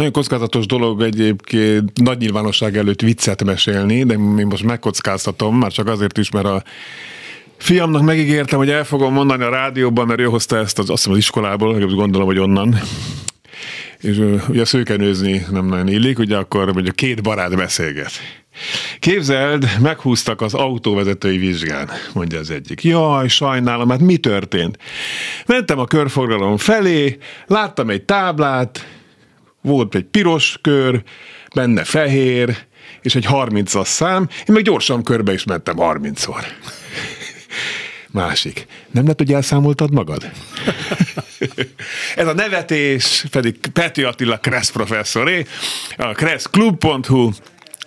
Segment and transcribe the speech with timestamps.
[0.00, 5.88] Nagyon kockázatos dolog egyébként nagy nyilvánosság előtt viccet mesélni, de én most megkockáztatom, már csak
[5.88, 6.62] azért is, mert a
[7.56, 11.12] fiamnak megígértem, hogy el fogom mondani a rádióban, mert ő hozta ezt az, azt hiszem
[11.12, 12.80] az iskolából, gondolom, hogy onnan.
[13.98, 18.12] És ugye szőkenőzni nem nagyon illik, ugye akkor mondjuk két barát beszélget.
[18.98, 22.84] Képzeld, meghúztak az autóvezetői vizsgán, mondja az egyik.
[22.84, 24.78] Jaj, sajnálom, hát mi történt?
[25.46, 28.86] Mentem a körforgalom felé, láttam egy táblát,
[29.60, 31.02] volt egy piros kör,
[31.54, 32.56] benne fehér,
[33.02, 36.44] és egy 30-as szám, én meg gyorsan körbe is mentem 30-szor.
[38.12, 38.66] Másik.
[38.90, 40.30] Nem lehet, hogy elszámoltad magad?
[42.16, 45.46] Ez a nevetés pedig Peti Attila Kressz professzoré,
[45.96, 47.30] a kresszklub.hu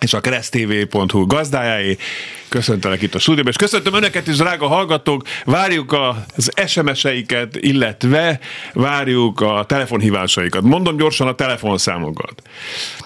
[0.00, 1.96] és a keresztv.hu gazdájáé.
[2.54, 5.22] Köszöntelek itt a stúdióban, és köszöntöm Önöket is, drága hallgatók.
[5.44, 5.96] Várjuk
[6.36, 8.40] az SMS-eiket, illetve
[8.72, 10.62] várjuk a telefonhívásaikat.
[10.62, 12.42] Mondom gyorsan a telefonszámokat.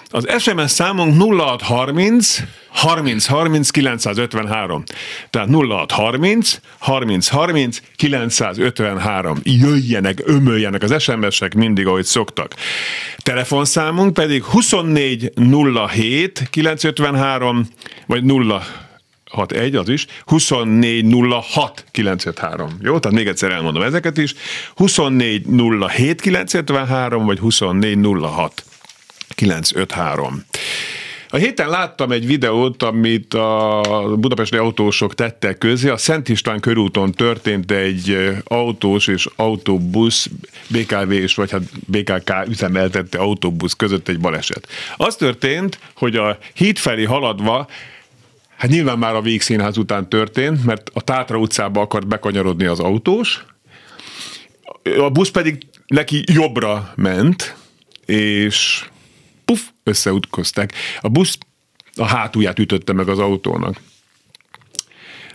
[0.09, 2.39] Az SMS számunk 0630
[2.69, 4.83] 30 30 953.
[5.29, 9.37] Tehát 0630 30 30 953.
[9.43, 12.55] Jöjjenek, ömöljenek az SMS-ek mindig, ahogy szoktak.
[13.17, 15.31] Telefonszámunk pedig 24
[15.93, 17.67] 07 953,
[18.05, 18.87] vagy 0
[19.29, 22.77] 61, az is, 2406 953.
[22.81, 22.99] Jó?
[22.99, 24.33] Tehát még egyszer elmondom ezeket is.
[24.75, 28.63] 2407 953, vagy 2406
[29.35, 30.43] 953.
[31.31, 33.81] A héten láttam egy videót, amit a
[34.15, 35.89] budapesti autósok tettek közé.
[35.89, 40.29] A Szent István körúton történt egy autós és autóbusz,
[40.67, 44.67] BKV és vagy hát BKK üzemeltette autóbusz között egy baleset.
[44.97, 47.67] Az történt, hogy a híd felé haladva
[48.59, 53.45] Hát nyilván már a Végszínház után történt, mert a Tátra utcába akart bekanyarodni az autós,
[54.97, 57.55] a busz pedig neki jobbra ment,
[58.05, 58.85] és
[59.45, 60.71] puf, összeutkoztak.
[61.01, 61.37] A busz
[61.95, 63.81] a hátulját ütötte meg az autónak.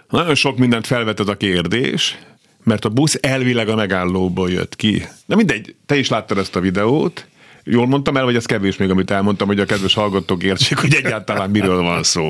[0.09, 2.19] Nagyon sok mindent felvetett a kérdés,
[2.65, 5.07] mert a busz elvileg a megállóból jött ki.
[5.27, 7.27] De mindegy, te is láttad ezt a videót,
[7.67, 10.95] Jól mondtam el, vagy ez kevés még, amit elmondtam, hogy a kedves hallgatók értsék, hogy
[10.95, 12.29] egyáltalán miről van szó.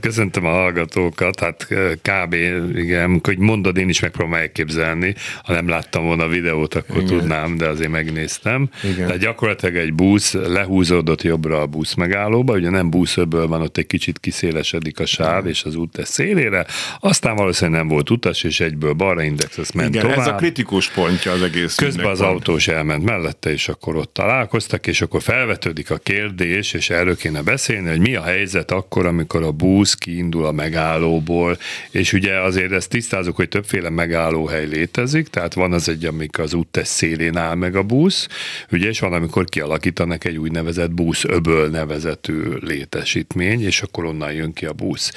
[0.00, 1.68] Köszöntöm a hallgatókat, hát
[2.02, 2.34] kb.
[2.74, 5.14] igen, hogy mondod, én is megpróbálom elképzelni.
[5.42, 7.18] Ha nem láttam volna a videót, akkor igen.
[7.18, 8.68] tudnám, de azért megnéztem.
[8.82, 9.06] Igen.
[9.06, 13.86] Tehát gyakorlatilag egy busz lehúzódott jobbra a busz megállóba, ugye nem buszöből van, ott egy
[13.86, 16.66] kicsit kiszélesedik a sáv, és az út tesz szélére,
[17.00, 20.18] aztán valószínűleg nem volt utas, és egyből balra index, azt ment Igen, tovább.
[20.18, 21.74] ez a kritikus pontja az egész.
[21.74, 26.90] Közben az autós elment mellette, és akkor ott találkoztak, és akkor felvetődik a kérdés, és
[26.90, 31.58] erről kéne beszélni, hogy mi a helyzet akkor, amikor a busz kiindul a megállóból,
[31.90, 36.54] és ugye azért ezt tisztázunk, hogy többféle megállóhely létezik, tehát van az egy, amikor az
[36.54, 38.28] úttesz szélén áll meg a busz,
[38.70, 44.52] ugye, és van, amikor kialakítanak egy úgynevezett busz öböl nevezetű létesítmény, és akkor onnan jön
[44.52, 45.12] ki a busz.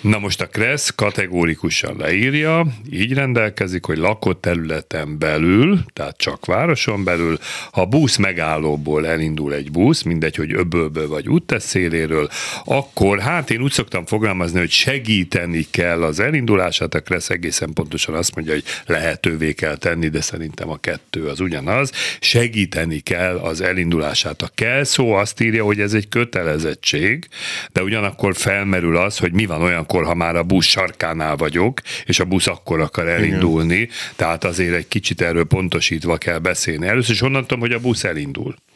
[0.00, 7.04] Na most a Kressz kategórikusan leírja, így rendelkezik, hogy lakott területen belül, tehát csak városon
[7.04, 7.38] belül,
[7.72, 12.28] ha busz megáll megállóból elindul egy busz, mindegy, hogy öbölből vagy útteszéléről,
[12.64, 18.14] akkor hát én úgy szoktam fogalmazni, hogy segíteni kell az elindulását, a Kressz egészen pontosan
[18.14, 23.60] azt mondja, hogy lehetővé kell tenni, de szerintem a kettő az ugyanaz, segíteni kell az
[23.60, 24.42] elindulását.
[24.42, 27.28] A kell szó azt írja, hogy ez egy kötelezettség,
[27.72, 32.20] de ugyanakkor felmerül az, hogy mi van olyankor, ha már a busz sarkánál vagyok, és
[32.20, 33.88] a busz akkor akar elindulni, Igen.
[34.16, 36.86] tehát azért egy kicsit erről pontosítva kell beszélni.
[36.86, 38.45] Először is onnan tudom, hogy a busz elindul.
[38.46, 38.75] Alkohol.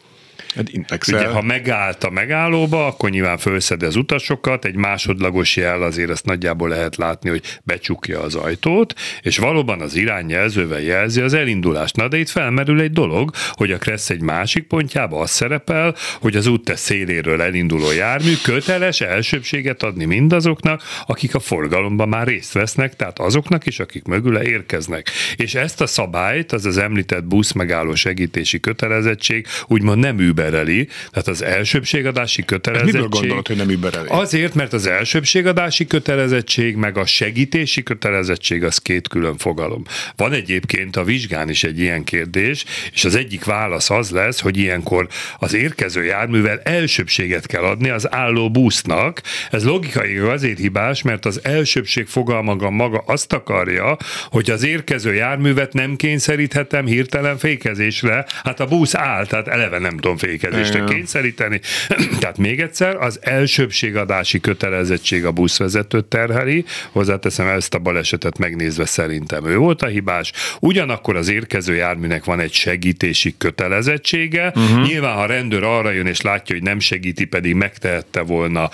[0.54, 0.70] Hát
[1.08, 6.24] Ugye, ha megállt a megállóba, akkor nyilván felszedi az utasokat, egy másodlagos jel azért azt
[6.24, 11.96] nagyjából lehet látni, hogy becsukja az ajtót, és valóban az irányjelzővel jelzi az elindulást.
[11.96, 16.36] Na de itt felmerül egy dolog, hogy a Kressz egy másik pontjába az szerepel, hogy
[16.36, 22.96] az útte széléről elinduló jármű köteles elsőbséget adni mindazoknak, akik a forgalomban már részt vesznek,
[22.96, 25.10] tehát azoknak is, akik mögüle érkeznek.
[25.36, 30.88] És ezt a szabályt, az az említett busz megálló segítési kötelezettség úgymond nem űbe übereli.
[31.10, 32.94] Tehát az elsőbségadási kötelezettség...
[32.94, 34.08] Miből gondolod, hogy nem übereli?
[34.08, 39.82] Azért, mert az elsőbségadási kötelezettség, meg a segítési kötelezettség az két külön fogalom.
[40.16, 44.56] Van egyébként a vizsgán is egy ilyen kérdés, és az egyik válasz az lesz, hogy
[44.56, 45.08] ilyenkor
[45.38, 49.22] az érkező járművel elsőbséget kell adni az álló busznak.
[49.50, 53.96] Ez logikai azért hibás, mert az elsőbség fogalmaga maga azt akarja,
[54.30, 58.26] hogy az érkező járművet nem kényszeríthetem hirtelen fékezésre.
[58.44, 61.60] Hát a busz áll, tehát eleve nem tudom fékezésre kényszeríteni.
[62.20, 69.46] tehát még egyszer, az elsőbségadási kötelezettség a buszvezetőt terheli, hozzáteszem ezt a balesetet megnézve szerintem
[69.46, 70.32] ő volt a hibás.
[70.60, 74.52] Ugyanakkor az érkező járműnek van egy segítési kötelezettsége.
[74.54, 74.86] Uh-huh.
[74.86, 78.70] Nyilván, ha rendőr arra jön és látja, hogy nem segíti, pedig megtehette volna,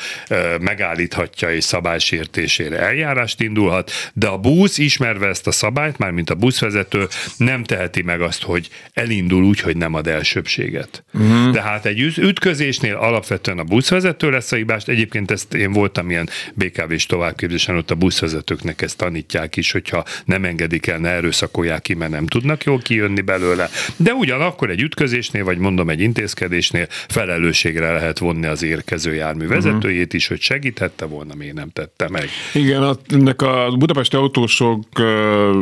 [0.60, 6.34] megállíthatja és szabálysértésére eljárást indulhat, de a busz ismerve ezt a szabályt, már mint a
[6.34, 7.06] buszvezető,
[7.36, 11.04] nem teheti meg azt, hogy elindul úgy, hogy nem ad elsőbséget.
[11.12, 11.45] Uh-huh.
[11.52, 14.84] Tehát egy ütközésnél alapvetően a buszvezető lesz a hibás.
[14.84, 20.44] Egyébként ezt én voltam ilyen BKV-s továbbképzésen, ott a buszvezetőknek ezt tanítják is, hogyha nem
[20.44, 23.68] engedik el, ne erőszakolják ki, mert nem tudnak jól kijönni belőle.
[23.96, 30.14] De ugyanakkor egy ütközésnél, vagy mondom egy intézkedésnél felelősségre lehet vonni az érkező jármű vezetőjét
[30.14, 32.28] is, hogy segíthette volna, miért nem tette meg.
[32.54, 35.56] Igen, a, ennek a budapesti autósok uh,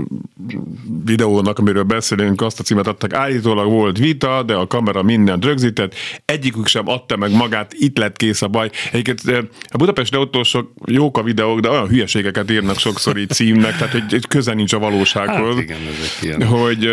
[1.05, 5.45] videónak, amiről beszélünk, azt a címet adtak, állítólag volt vita, de a kamera mindent
[5.79, 8.71] rögzített, egyikük sem adta meg magát, itt lett kész a baj.
[8.93, 13.93] Egyébként a budapesti autósok jók a videók, de olyan hülyeségeket írnak sokszor így címnek, tehát
[13.93, 15.55] hogy, hogy köze nincs a valósághoz.
[15.55, 16.47] Hát igen, ezek ilyen.
[16.47, 16.91] Hogy,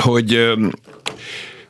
[0.00, 0.28] hogy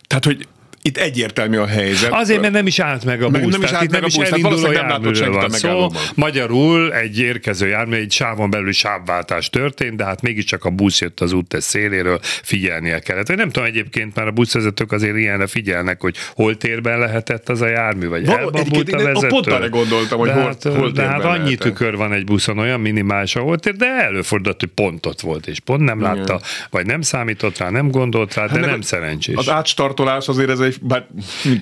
[0.06, 0.46] tehát, hogy
[0.86, 2.12] itt egyértelmű a helyzet.
[2.12, 3.52] Azért, mert nem is állt meg a busz.
[3.52, 5.88] Nem is állt meg a busz, elinduló járműről van szó.
[6.14, 11.20] Magyarul egy érkező jármű, egy sávon belül sávváltás történt, de hát mégiscsak a busz jött
[11.20, 13.26] az út széléről, figyelnie kellett.
[13.26, 17.60] Vagy nem tudom, egyébként már a buszvezetők azért ilyenre figyelnek, hogy hol térben lehetett az
[17.60, 19.26] a jármű, vagy Val- elbabult a vezető.
[19.26, 21.58] Pont arra gondoltam, hogy de hol, hát, hol de hát annyi lehetett.
[21.58, 25.60] tükör van egy buszon, olyan minimális, ahol tér, de előfordult, hogy pont ott volt, és
[25.60, 26.40] pont nem látta,
[26.70, 29.36] vagy nem számított rá, nem gondolt rá, de hát nem szerencsés.
[29.36, 31.06] Az átstartolás azért ez egy bár,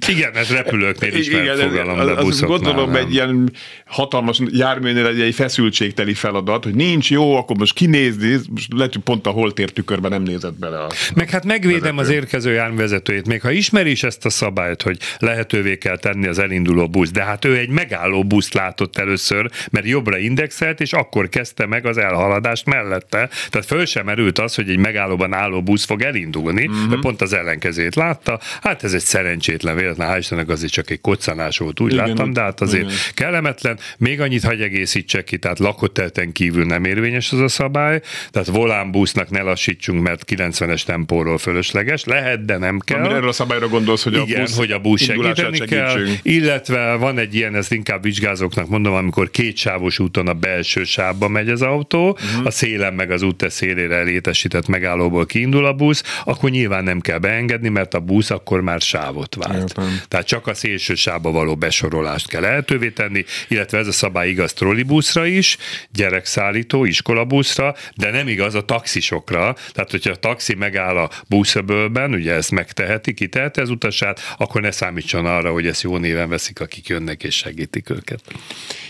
[0.09, 3.05] igen, ez repülőknél is igen, fogalom, de az, Gondolom nem.
[3.05, 3.53] egy ilyen
[3.87, 9.03] hatalmas járműnél egy, egy feszültségteli feladat, hogy nincs jó, akkor most kinézni, most lehet, hogy
[9.03, 10.79] pont a holtér tükörben nem nézett bele.
[10.79, 12.17] A, Meg hát megvédem vezető.
[12.17, 16.39] az érkező járművezetőjét, még ha ismeri is ezt a szabályt, hogy lehetővé kell tenni az
[16.39, 21.29] elinduló busz, de hát ő egy megálló buszt látott először, mert jobbra indexelt, és akkor
[21.29, 23.29] kezdte meg az elhaladást mellette.
[23.51, 27.33] Tehát föl sem merült az, hogy egy megállóban álló busz fog elindulni, de pont az
[27.33, 28.41] ellenkezét látta.
[28.63, 32.33] Hát ez egy szerencsétlen véletlen, hál' Istennek azért csak egy koccanás volt, úgy igen, láttam,
[32.33, 32.95] de hát azért igen.
[33.15, 33.79] kellemetlen.
[33.99, 38.01] Még annyit hagy egészítsek ki, tehát lakottelten kívül nem érvényes az a szabály,
[38.31, 42.99] tehát volánbusznak ne lassítsunk, mert 90-es tempóról fölösleges, lehet, de nem kell.
[42.99, 46.95] Amire erről a szabályra gondolsz, hogy igen, a busz, hogy a busz segíteni kell, illetve
[46.95, 51.63] van egy ilyen, ezt inkább vizsgázóknak mondom, amikor kétsávos úton a belső sávba megy az
[51.63, 52.47] autó, uh-huh.
[52.47, 57.19] a szélen meg az út szélére létesített megállóból kiindul a busz, akkor nyilván nem kell
[57.19, 59.63] beengedni, mert a busz akkor már sávot vált.
[59.63, 60.01] Értem.
[60.09, 64.53] Tehát csak a szélső sávba való besorolást kell lehetővé tenni, illetve ez a szabály igaz
[64.53, 65.57] trollibuszra is,
[65.91, 69.57] gyerekszállító, iskolabuszra, de nem igaz a taxisokra.
[69.73, 74.71] Tehát, hogyha a taxi megáll a buszöbölben, ugye ezt megteheti, kiteheti az utasát, akkor ne
[74.71, 78.21] számítson arra, hogy ezt jó néven veszik, akik jönnek és segítik őket.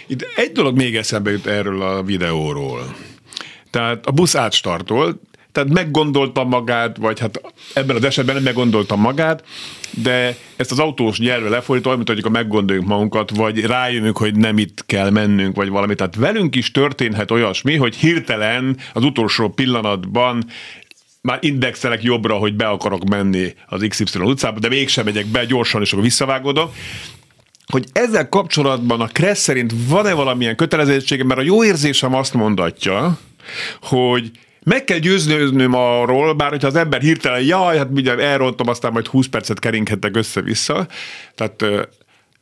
[0.06, 2.96] Itt egy dolog még eszembe jut erről a videóról.
[3.70, 5.20] Tehát a busz átstartol,
[5.52, 7.40] tehát meggondolta magát, vagy hát
[7.74, 9.44] ebben az esetben nem meggondolta magát,
[9.90, 14.84] de ezt az autós nyelvre lefordítva, mint hogy meggondoljuk magunkat, vagy rájönünk, hogy nem itt
[14.86, 15.94] kell mennünk, vagy valami.
[15.94, 20.44] Tehát velünk is történhet olyasmi, hogy hirtelen az utolsó pillanatban
[21.20, 25.80] már indexelek jobbra, hogy be akarok menni az XY utcába, de mégsem megyek be, gyorsan,
[25.82, 26.70] és akkor visszavágodom
[27.66, 33.18] hogy ezzel kapcsolatban a Kressz szerint van-e valamilyen kötelezettsége, mert a jó érzésem azt mondatja,
[33.82, 34.30] hogy
[34.64, 39.06] meg kell győznőznöm arról, bár hogyha az ember hirtelen, jaj, hát ugye elrontom, aztán majd
[39.06, 40.86] 20 percet keringhetek össze-vissza,
[41.34, 41.64] tehát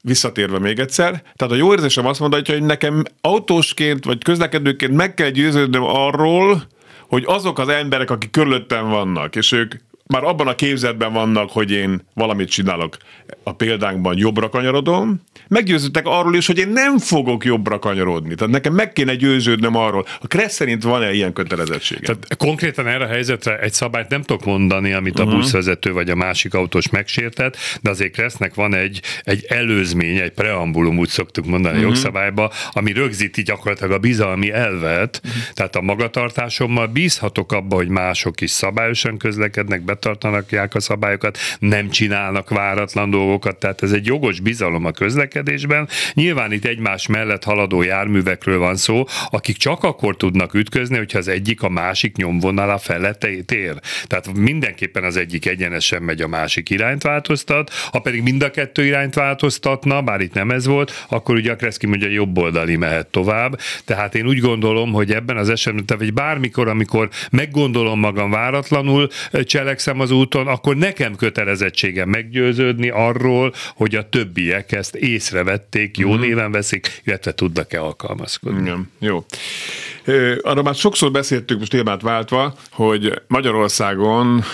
[0.02, 5.14] visszatérve még egyszer, tehát a jó érzésem azt mondja, hogy nekem autósként vagy közlekedőként meg
[5.14, 6.62] kell győződnöm arról,
[7.08, 9.74] hogy azok az emberek, akik körülöttem vannak, és ők
[10.10, 12.96] már abban a képzetben vannak, hogy én valamit csinálok
[13.42, 18.34] a példánkban, jobbra kanyarodom, meggyőződtek arról is, hogy én nem fogok jobbra kanyarodni.
[18.34, 20.06] Tehát nekem meg kéne győződnöm arról.
[20.20, 22.00] A Kressz szerint van-e ilyen kötelezettsége?
[22.00, 25.38] Tehát konkrétan erre a helyzetre egy szabályt nem tudok mondani, amit a uh-huh.
[25.38, 30.98] buszvezető vagy a másik autós megsértett, de azért Kressznek van egy, egy előzmény, egy preambulum,
[30.98, 31.90] úgy szoktuk mondani uh-huh.
[31.90, 35.42] a jogszabályba, ami rögzíti gyakorlatilag a bizalmi elvet, uh-huh.
[35.54, 42.48] tehát a magatartásommal bízhatok abba, hogy mások is szabályosan közlekednek, betartanak a szabályokat, nem csinálnak
[42.48, 45.88] váratlan dolgokat, tehát ez egy jogos bizalom a közlekedésben.
[46.14, 51.28] Nyilván itt egymás mellett haladó járművekről van szó, akik csak akkor tudnak ütközni, hogyha az
[51.28, 53.74] egyik a másik nyomvonala felett ér.
[54.04, 58.84] Tehát mindenképpen az egyik egyenesen megy, a másik irányt változtat, ha pedig mind a kettő
[58.84, 63.06] irányt változtatna, bár itt nem ez volt, akkor ugye a Kreszki mondja jobb oldali mehet
[63.06, 63.58] tovább.
[63.84, 69.08] Tehát én úgy gondolom, hogy ebben az esetben, vagy bármikor, amikor meggondolom magam váratlanul,
[69.44, 76.20] cselekszem az úton, akkor nekem kötelezettségem meggyőződni arról, hogy a többiek ezt észrevették, jó mm-hmm.
[76.20, 78.60] néven veszik, illetve tudnak-e alkalmazkodni.
[78.60, 79.24] Igen, jó.
[80.42, 84.44] Arra már sokszor beszéltük, most témát váltva, hogy Magyarországon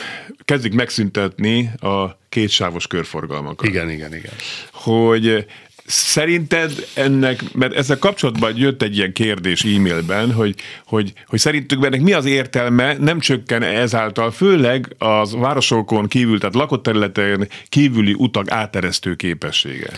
[0.45, 3.69] kezdik megszüntetni a kétsávos körforgalmakat.
[3.69, 4.33] Igen, igen, igen.
[4.73, 5.47] Hogy
[5.87, 10.55] Szerinted ennek, mert ezzel kapcsolatban jött egy ilyen kérdés e-mailben, hogy,
[10.87, 16.55] hogy, hogy szerintük ennek mi az értelme, nem csökken ezáltal, főleg az városokon kívül, tehát
[16.55, 19.91] lakott területen kívüli utak áteresztő képessége?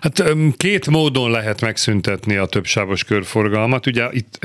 [0.00, 0.24] Hát
[0.56, 3.86] két módon lehet megszüntetni a többsávos körforgalmat.
[3.86, 4.38] Ugye itt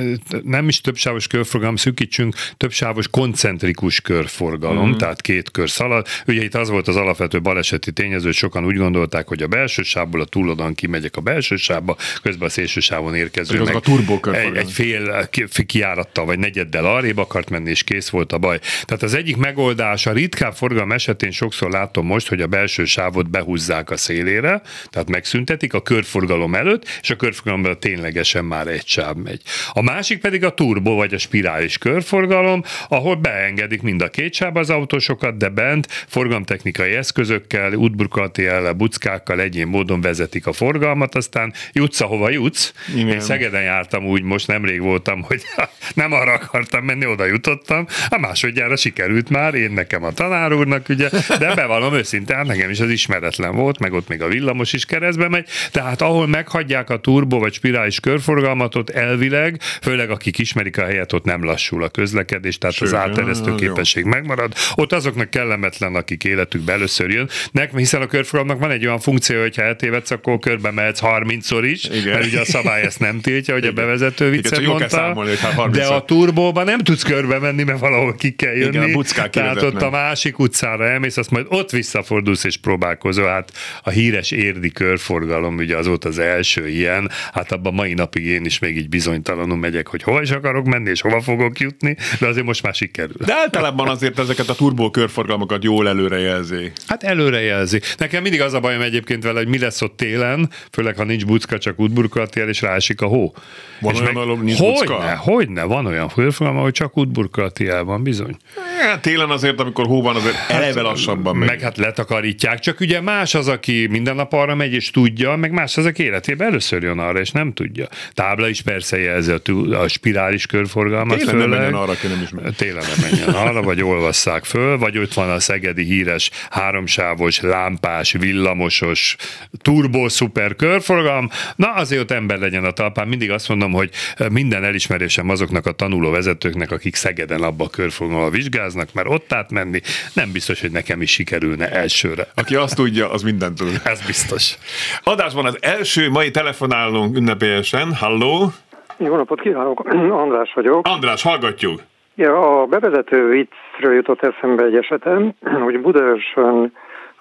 [0.44, 4.96] nem is többsávos körforgalom, szűkítsünk, többsávos koncentrikus körforgalom, mm.
[4.96, 6.08] tehát két kör szalad.
[6.28, 9.84] Ugye itt az volt az alapvető baleseti tényező, hogy sokan úgy gondolták, hogy a belső
[9.84, 14.56] sávból a túlodon kimegyek a belső sávba, közben a szélső sávon érkező meg a egy,
[14.56, 15.30] egy fél
[15.66, 18.60] kiárattal vagy negyeddel arrébb akart menni, és kész volt a baj.
[18.84, 23.30] Tehát az egyik megoldás, a ritkább forgalom esetén sokszor látom most, hogy a belső sávot
[23.30, 29.16] behúzzák a szélére, tehát megszüntetik a körforgalom előtt, és a körforgalomban ténylegesen már egy sáv
[29.16, 29.42] megy.
[29.74, 34.58] A másik pedig a turbo vagy a spirális körforgalom, ahol beengedik mind a két sáv
[34.58, 41.54] az autósokat, de bent forgalomtechnikai eszközökkel, útburkolati buckákkal egyén módon vezetik a forgalmat, forgalmat, aztán
[41.74, 42.74] jutsz, ahova jutsz.
[42.96, 43.08] Igen.
[43.08, 45.42] Én Szegeden jártam úgy, most nemrég voltam, hogy
[45.94, 47.88] nem arra akartam menni, oda jutottam.
[48.10, 52.70] A másodjára sikerült már, én nekem a tanár úrnak, ugye, de bevallom őszintén, hát nekem
[52.70, 56.90] is az ismeretlen volt, meg ott még a villamos is keresztbe megy, tehát ahol meghagyják
[56.90, 61.84] a turbo vagy spirális körforgalmat, ott elvileg, főleg akik ismerik a helyet, ott nem lassul
[61.84, 64.10] a közlekedés, tehát Sőt, az átteresztő képesség jó.
[64.10, 64.54] megmarad.
[64.76, 67.30] Ott azoknak kellemetlen, akik életükbe először jön,
[67.76, 71.62] hiszen a körforgalomnak van egy olyan funkció, hogy ha eltévedsz, akkor körbe körbe mehetsz 30-szor
[71.72, 72.14] is, Igen.
[72.14, 73.76] mert ugye a szabály ezt nem tiltja, hogy Igen.
[73.76, 74.90] a bevezető viccet Igen, mondta.
[74.90, 78.78] Számolni, hogy hát de a turbóban nem tudsz körbe menni, mert valahol ki kell jönni.
[78.78, 83.28] Igen, a Tehát ott a másik utcára elmész, azt majd ott visszafordulsz és próbálkozol.
[83.28, 83.52] Hát
[83.84, 88.46] a híres érdi körforgalom, ugye az volt az első ilyen, hát abban mai napig én
[88.46, 92.28] is még így bizonytalanul megyek, hogy hova is akarok menni, és hova fogok jutni, de
[92.28, 93.16] azért most már sikerül.
[93.26, 96.72] De általában azért ezeket a turbó körforgalmakat jól előrejelzi.
[96.88, 97.82] Hát előrejelzi.
[97.98, 101.26] Nekem mindig az a bajom egyébként vele, hogy mi lesz ott télen, főleg ha nincs
[101.26, 103.34] bucka, csak útburkolatjel, és rásik a hó.
[103.80, 105.18] Van és olyan, meg, nincs hogyne, bucka?
[105.18, 108.36] Hogyne, van olyan fölfogalma, hogy csak útburkolatjel van, bizony.
[108.82, 111.48] Ja, télen azért, amikor hó van, azért hát, eleve lassabban megy.
[111.48, 115.52] Meg hát letakarítják, csak ugye más az, aki minden nap arra megy és tudja, meg
[115.52, 117.88] más az, aki életében először jön arra, és nem tudja.
[118.14, 121.18] Tábla is persze jelzi a, a spirális körforgalmat.
[121.18, 121.50] Télen főleg.
[121.50, 122.54] nem menjen arra, aki nem ismer.
[122.54, 128.12] Télen nem menjen arra, vagy olvasszák föl, vagy ott van a szegedi híres háromsávos, lámpás,
[128.12, 129.16] villamosos,
[129.62, 131.30] turbo szuper körforgalom.
[131.56, 133.08] Na azért ott ember legyen a talpán.
[133.08, 133.90] Mindig azt mondom, hogy
[134.32, 139.82] minden elismerésem azoknak a tanuló vezetőknek, akik Szegeden abba a körforgalomba vizsgáznak, mert ott átmenni
[140.14, 142.28] nem biztos, hogy nekem is sikerülne elsőre.
[142.36, 143.82] Aki azt tudja, az mindent tud.
[143.84, 144.58] Ez biztos.
[145.04, 147.94] Adásban az első mai telefonálunk ünnepélyesen.
[147.94, 148.52] Halló!
[148.98, 150.88] Jó napot kívánok, András vagyok.
[150.88, 151.82] András, hallgatjuk.
[152.16, 155.34] Ja, a bevezető viccről jutott eszembe egy esetem,
[155.66, 156.74] hogy Budaörsön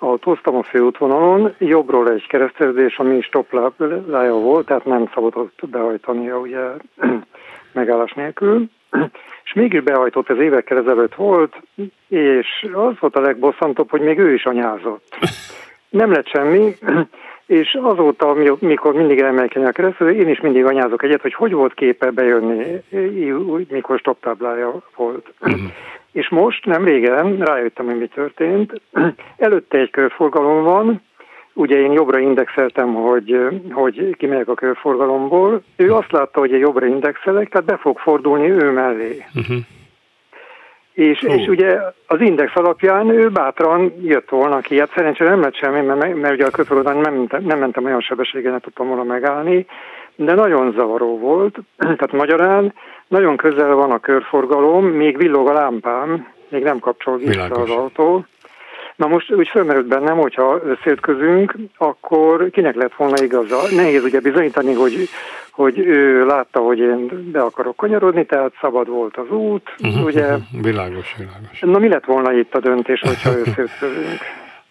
[0.05, 6.59] autóztam a főútvonalon, jobbról egy keresztezés, ami stoplája volt, tehát nem szabadott behajtania ugye
[7.73, 8.65] megállás nélkül,
[9.45, 11.57] és mégis behajtott, ez évekkel ezelőtt volt,
[12.09, 15.17] és az volt a legbosszantóbb, hogy még ő is anyázott.
[15.89, 16.75] Nem lett semmi,
[17.47, 21.75] és azóta, mikor mindig emelkedni a keresztül, én is mindig anyázok egyet, hogy hogy volt
[21.75, 22.83] képe bejönni,
[23.69, 25.33] mikor stoptáblája volt.
[25.41, 25.61] Uh-huh.
[26.14, 28.80] És most, nem régen, rájöttem, hogy mi történt.
[29.37, 31.02] Előtte egy körforgalom van,
[31.52, 33.38] ugye én jobbra indexeltem, hogy,
[33.71, 35.62] hogy kimegyek a körforgalomból.
[35.76, 39.25] Ő azt látta, hogy egy jobbra indexelek, tehát be fog fordulni ő mellé.
[39.35, 39.56] Uh-huh.
[40.92, 44.78] És, és ugye az index alapján ő bátran jött volna ki.
[44.78, 48.50] Hát szerencsére nem lett semmi, mert, mert ugye a körforgalomban nem, nem mentem olyan sebességgel,
[48.50, 49.66] nem tudtam volna megállni,
[50.16, 51.59] de nagyon zavaró volt.
[51.78, 52.75] Tehát magyarán
[53.09, 57.71] nagyon közel van a körforgalom, még villog a lámpám, még nem kapcsol vissza Világos.
[57.71, 58.25] az autó.
[58.97, 63.61] Na most úgy felmerült bennem, hogyha összeütközünk, akkor kinek lett volna igaza?
[63.71, 65.09] Nehéz ugye bizonyítani, hogy,
[65.50, 70.25] hogy ő látta, hogy én be akarok kanyarodni, tehát szabad volt az út, uh-huh, ugye.
[70.25, 71.61] Uh-huh, világos, világos.
[71.61, 74.21] Na mi lett volna itt a döntés, hogyha összeszövünk?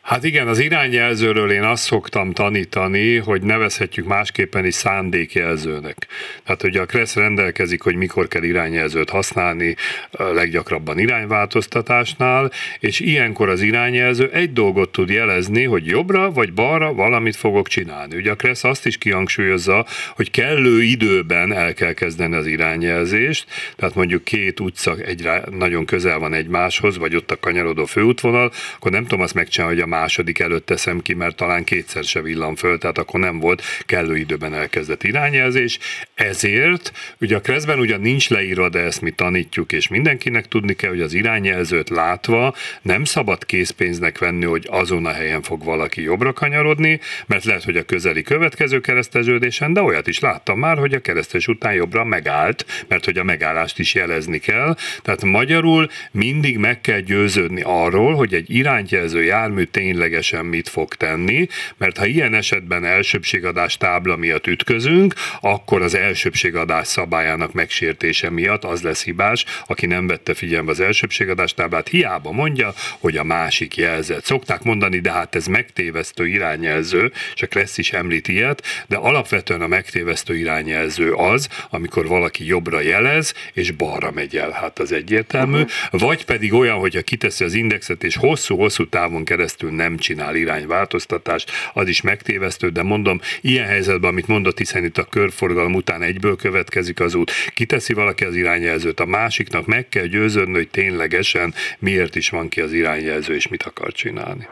[0.04, 6.08] Hát igen, az irányjelzőről én azt szoktam tanítani, hogy nevezhetjük másképpen is szándékjelzőnek.
[6.46, 9.76] Tehát ugye a KRESZ rendelkezik, hogy mikor kell irányjelzőt használni,
[10.12, 17.36] leggyakrabban irányváltoztatásnál, és ilyenkor az irányjelző egy dolgot tud jelezni, hogy jobbra vagy balra valamit
[17.36, 18.16] fogok csinálni.
[18.16, 23.46] Ugye a KRESZ azt is kihangsúlyozza, hogy kellő időben el kell kezdeni az irányjelzést,
[23.76, 28.92] tehát mondjuk két utca egyre nagyon közel van egymáshoz, vagy ott a kanyarodó főútvonal, akkor
[28.92, 32.56] nem tudom azt megcsinálni, hogy a második előtt teszem ki, mert talán kétszer se villan
[32.56, 35.80] föl, tehát akkor nem volt kellő időben elkezdett irányjelzés.
[36.14, 40.90] Ezért, ugye a kreszben ugyan nincs leírva, de ezt mi tanítjuk, és mindenkinek tudni kell,
[40.90, 46.34] hogy az irányjelzőt látva nem szabad készpénznek venni, hogy azon a helyen fog valaki jobbra
[46.34, 51.00] kanyarodni, mert lehet, hogy a közeli következő kereszteződésen, de olyat is láttam már, hogy a
[51.00, 54.76] keresztes után jobbra megállt, mert hogy a megállást is jelezni kell.
[55.02, 61.48] Tehát magyarul mindig meg kell győződni arról, hogy egy irányjelző jármű ténylegesen mit fog tenni,
[61.78, 68.82] mert ha ilyen esetben elsőbségadás tábla miatt ütközünk, akkor az elsőbségadás szabályának megsértése miatt az
[68.82, 74.26] lesz hibás, aki nem vette figyelembe az elsőbségadás táblát, hiába mondja, hogy a másik jelzett.
[74.26, 79.68] Szokták mondani, de hát ez megtévesztő irányjelző, csak lesz is említ ilyet, de alapvetően a
[79.68, 84.52] megtévesztő irányjelző az, amikor valaki jobbra jelez, és balra megy el.
[84.52, 85.62] Hát az egyértelmű.
[85.62, 86.02] Uh-huh.
[86.02, 91.88] Vagy pedig olyan, hogyha kiteszi az indexet, és hosszú-hosszú távon keresztül nem csinál irányváltoztatást, az
[91.88, 97.00] is megtévesztő, de mondom, ilyen helyzetben, amit mondott, hiszen itt a körforgalom után egyből következik
[97.00, 102.30] az út, kiteszi valaki az irányjelzőt, a másiknak meg kell győződni, hogy ténylegesen miért is
[102.30, 104.48] van ki az irányjelző, és mit akar csinálni.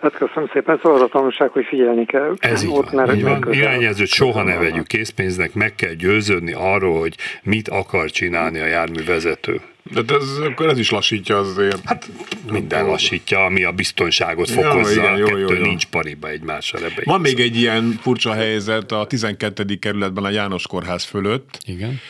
[0.00, 2.34] Hát köszönöm szépen, szóval a tanulság, hogy figyelni kell.
[2.38, 3.52] Ez így ott, van, így van.
[3.52, 9.60] Irányjelzőt soha ne vegyük készpénznek, meg kell győződni arról, hogy mit akar csinálni a járművezető.
[9.92, 11.80] De ez, akkor ez is lassítja azért.
[11.84, 12.10] Hát
[12.50, 15.02] minden lassítja, ami a biztonságot fokozza.
[15.02, 15.62] Ja, igen, jó, jó, jó.
[15.62, 17.02] nincs pariba egymással ebbe.
[17.04, 19.74] Van még egy ilyen furcsa helyzet a 12.
[19.78, 21.58] kerületben a János Kórház fölött.
[21.64, 22.00] Igen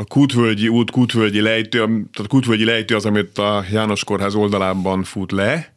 [0.00, 5.32] a Kútvölgyi út, Kútvölgyi lejtő, tehát Kútvölgyi lejtő az, amit a János Kórház oldalában fut
[5.32, 5.74] le,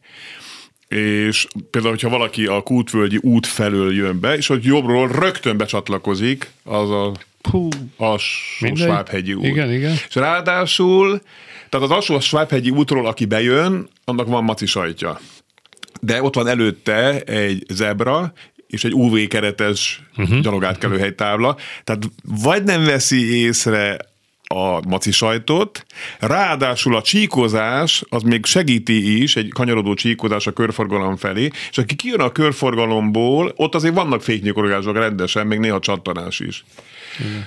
[0.88, 6.50] és például, hogyha valaki a Kútvölgyi út felől jön be, és hogy jobbról rögtön becsatlakozik,
[6.64, 7.12] az a
[7.50, 9.44] Puh, a Svábhegyi út.
[9.44, 9.92] Igen, igen.
[10.08, 11.20] És ráadásul,
[11.68, 15.20] tehát az alsó Svábhegyi útról, aki bejön, annak van maci sajtja.
[16.00, 18.32] De ott van előtte egy zebra,
[18.66, 20.40] és egy UV keretes uh-huh.
[20.40, 21.56] gyalogátkelőhely tábla.
[21.84, 23.98] Tehát vagy nem veszi észre
[24.54, 25.86] a maci sajtot,
[26.18, 31.94] ráadásul a csíkozás az még segíti is, egy kanyarodó csíkozás a körforgalom felé, és aki
[31.94, 36.64] kijön a körforgalomból, ott azért vannak féknyikorgások rendesen, még néha csattanás is.
[37.18, 37.46] Igen.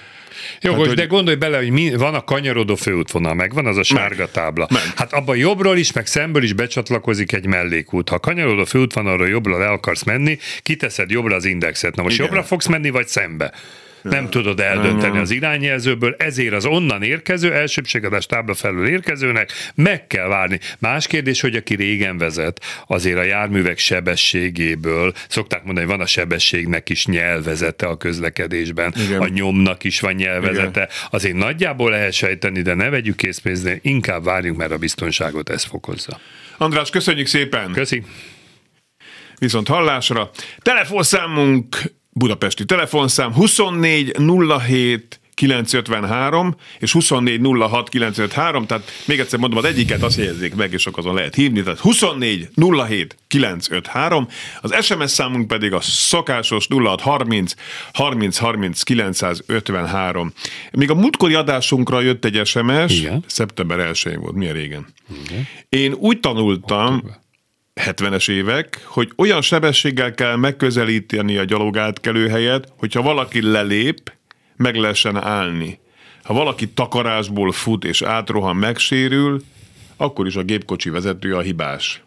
[0.62, 3.84] Jogos, hát, de gondolj bele, hogy mi, van a kanyarodó főútvonal, meg van az a
[3.84, 4.68] sárga meg, tábla.
[4.70, 4.82] Meg.
[4.96, 8.10] Hát abban jobbról is, meg szemből is becsatlakozik egy mellékút.
[8.10, 11.96] Ha a kanyarodó főútvonalról jobbra le akarsz menni, kiteszed jobbra az indexet.
[11.96, 12.26] Na most Igen.
[12.28, 13.54] jobbra fogsz menni, vagy szembe?
[14.10, 20.28] Nem tudod eldönteni az irányjelzőből, ezért az onnan érkező, elsőbségadás tábla felül érkezőnek meg kell
[20.28, 20.60] várni.
[20.80, 26.08] Más kérdés, hogy aki régen vezet, azért a járművek sebességéből, szokták mondani, hogy van a
[26.10, 29.22] sebességnek is nyelvezete a közlekedésben, Igen.
[29.22, 30.90] a nyomnak is van nyelvezete, Igen.
[31.10, 36.20] azért nagyjából lehet sejteni, de ne vegyük készpénzni, inkább várjunk, mert a biztonságot ez fokozza.
[36.58, 37.72] András, köszönjük szépen!
[37.72, 38.04] Köszi!
[39.40, 40.30] Viszont hallásra.
[40.58, 41.78] Telefonszámunk
[42.18, 44.16] budapesti telefonszám 24
[44.68, 50.74] 07 953 és 24 06 953, tehát még egyszer mondom, az egyiket azt jegyezzék meg,
[50.74, 52.50] és akkor azon lehet hívni, tehát 24
[52.88, 54.28] 07 953,
[54.62, 57.54] az SMS számunk pedig a szokásos 06 30
[57.94, 60.34] 30 30 953.
[60.72, 63.24] Még a múltkori adásunkra jött egy SMS, Igen.
[63.28, 64.86] szeptember 1 volt, milyen régen.
[65.26, 65.48] Igen.
[65.70, 67.26] Én úgy tanultam, Október
[67.78, 74.12] 70-es évek, hogy olyan sebességgel kell megközelíteni a gyalogátkelő helyet, hogyha valaki lelép,
[74.56, 75.80] meg lehessen állni.
[76.24, 79.42] Ha valaki takarásból fut és átrohan megsérül,
[79.98, 82.02] akkor is a gépkocsi vezető a hibás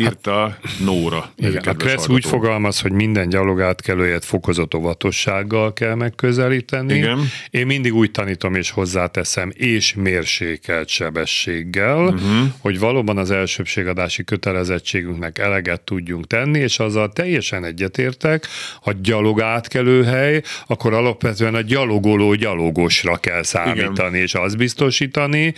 [0.00, 1.32] írta Nóra.
[1.36, 6.94] Igen, a Kressz úgy fogalmaz, hogy minden gyalogátkelőjét fokozott óvatossággal kell megközelíteni.
[6.94, 7.18] Igen.
[7.50, 12.52] Én mindig úgy tanítom és hozzáteszem, és mérsékelt sebességgel, uh-huh.
[12.58, 18.46] hogy valóban az elsőbségadási kötelezettségünknek eleget tudjunk tenni, és azzal teljesen egyetértek,
[18.82, 24.22] ha gyalogátkelőhely, akkor alapvetően a gyalogoló gyalogosra kell számítani, Igen.
[24.22, 25.54] és azt biztosítani,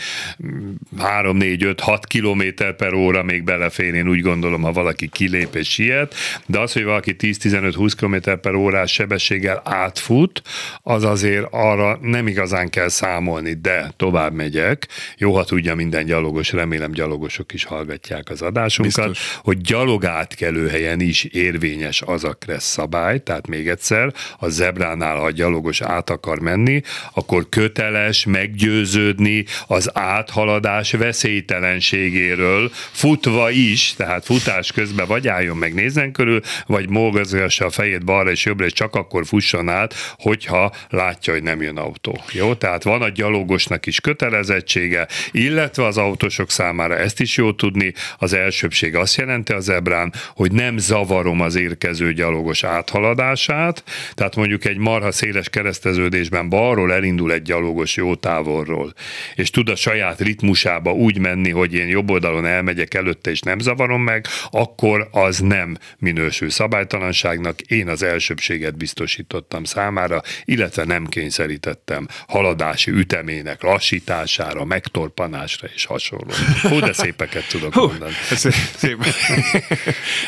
[0.99, 6.15] 3-4-5-6 kilométer per óra még belefér, én úgy gondolom, ha valaki kilép és siet,
[6.47, 10.43] de az, hogy valaki 10-15-20 km per órás sebességgel átfut,
[10.83, 14.89] az azért arra nem igazán kell számolni, de tovább megyek.
[15.17, 19.39] Jó, ha tudja minden gyalogos, remélem gyalogosok is hallgatják az adásunkat, Biztos.
[19.43, 25.17] hogy gyalog átkelő helyen is érvényes az a kressz szabály, tehát még egyszer, a zebránál,
[25.17, 26.83] ha gyalogos át akar menni,
[27.15, 36.13] akkor köteles meggyőződni az áthaladás veszélytelenségéről, futva is, tehát futás közben vagy álljon meg nézzen
[36.13, 41.33] körül, vagy mógazgassa a fejét balra és jobbra, és csak akkor fusson át, hogyha látja,
[41.33, 42.21] hogy nem jön autó.
[42.33, 47.93] Jó, tehát van a gyalogosnak is kötelezettsége, illetve az autósok számára ezt is jó tudni,
[48.19, 54.65] az elsőbség azt jelenti az ebrán, hogy nem zavarom az érkező gyalogos áthaladását, tehát mondjuk
[54.65, 58.93] egy marha széles kereszteződésben balról elindul egy gyalogos jó távolról,
[59.35, 63.59] és tud a saját ritmusába úgy menni, hogy én jobb oldalon elmegyek előtte, és nem
[63.59, 64.12] zavarom meg,
[64.51, 67.61] akkor az nem minősül szabálytalanságnak.
[67.61, 76.33] Én az elsőbséget biztosítottam számára, illetve nem kényszerítettem haladási ütemének lassítására, megtorpanásra és hasonló.
[76.63, 78.13] Hú, de szépeket tudok Hú, mondani.
[78.31, 79.05] Szép, szép.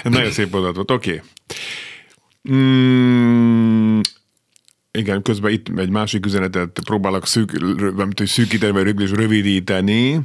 [0.02, 1.10] Nagyon szép mondat volt, oké.
[1.10, 1.20] Okay.
[2.50, 4.00] Mm,
[4.98, 7.50] igen, közben itt egy másik üzenetet próbálok szűk,
[8.24, 10.20] szűkíteni, vagy rövidíteni.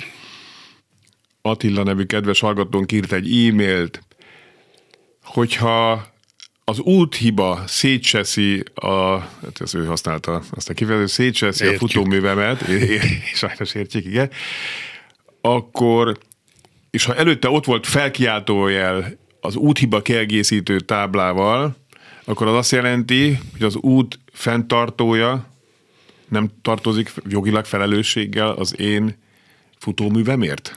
[1.41, 4.01] Attila nevű kedves hallgatónk írt egy e-mailt,
[5.23, 6.07] hogyha
[6.63, 11.81] az úthiba szétseszi a, hát ez ő használta azt a kifejezést, szétseszi Értjük.
[11.81, 12.65] a futóművemet,
[13.33, 14.29] sajnos értjük, igen,
[15.41, 16.17] akkor,
[16.89, 21.75] és ha előtte ott volt felkiáltójel az úthiba kiegészítő táblával,
[22.23, 25.47] akkor az azt jelenti, hogy az út fenntartója
[26.27, 29.17] nem tartozik jogilag felelősséggel az én
[29.77, 30.75] futóművemért?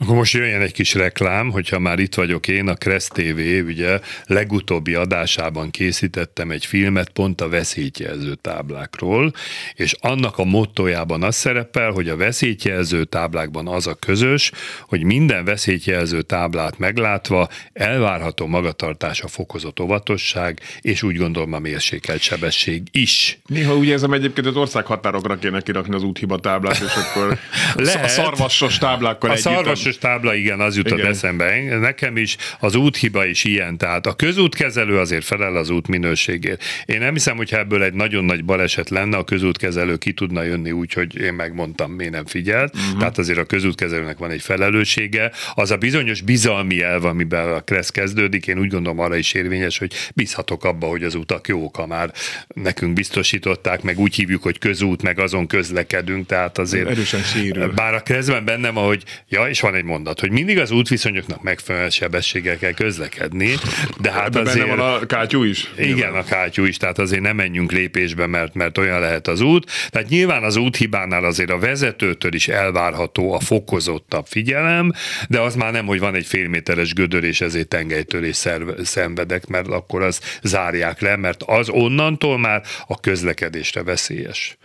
[0.00, 4.00] Akkor most jöjjön egy kis reklám, hogyha már itt vagyok én, a Kressz TV, ugye
[4.26, 9.32] legutóbbi adásában készítettem egy filmet pont a veszélyjelző táblákról,
[9.74, 14.52] és annak a mottojában az szerepel, hogy a veszélyjelző táblákban az a közös,
[14.88, 22.20] hogy minden veszélyjelző táblát meglátva elvárható magatartás a fokozott óvatosság, és úgy gondolom a mérsékelt
[22.20, 23.38] sebesség is.
[23.46, 27.38] Néha úgy érzem egyébként az ország határokra kéne kirakni az úthiba táblát, és akkor
[27.74, 28.04] Lehet.
[28.04, 29.44] a szarvasos táblákkal a együtt.
[29.44, 31.10] Szarvas szokásos tábla, igen, az jutott igen.
[31.10, 31.78] eszembe.
[31.78, 36.64] Nekem is az úthiba is ilyen, tehát a közútkezelő azért felel az út minőségért.
[36.86, 40.70] Én nem hiszem, hogy ebből egy nagyon nagy baleset lenne, a közútkezelő ki tudna jönni
[40.70, 42.74] úgy, hogy én megmondtam, miért nem figyelt.
[42.74, 42.98] Uh-huh.
[42.98, 45.30] Tehát azért a közútkezelőnek van egy felelőssége.
[45.54, 49.78] Az a bizonyos bizalmi elv, amiben a kressz kezdődik, én úgy gondolom arra is érvényes,
[49.78, 52.12] hogy bízhatok abba, hogy az utak jók, ha már
[52.54, 56.88] nekünk biztosították, meg úgy hívjuk, hogy közút, meg azon közlekedünk, tehát azért...
[56.88, 57.72] Erősen sérül.
[57.72, 61.90] Bár a keresztben bennem, ahogy, ja, és van egy mondat, hogy mindig az útviszonyoknak megfelelően
[61.90, 63.54] sebességgel kell közlekedni,
[64.00, 64.66] de hát Ebben azért...
[64.66, 65.70] Benne van a kátyú is?
[65.76, 66.14] Igen, nyilván.
[66.14, 69.70] a kátyú is, tehát azért nem menjünk lépésbe, mert, mert olyan lehet az út.
[69.90, 74.92] Tehát nyilván az úthibánál azért a vezetőtől is elvárható a fokozottabb figyelem,
[75.28, 78.46] de az már nem, hogy van egy félméteres gödör, és ezért tengelytörés
[78.82, 84.56] szenvedek, mert akkor az zárják le, mert az onnantól már a közlekedésre veszélyes.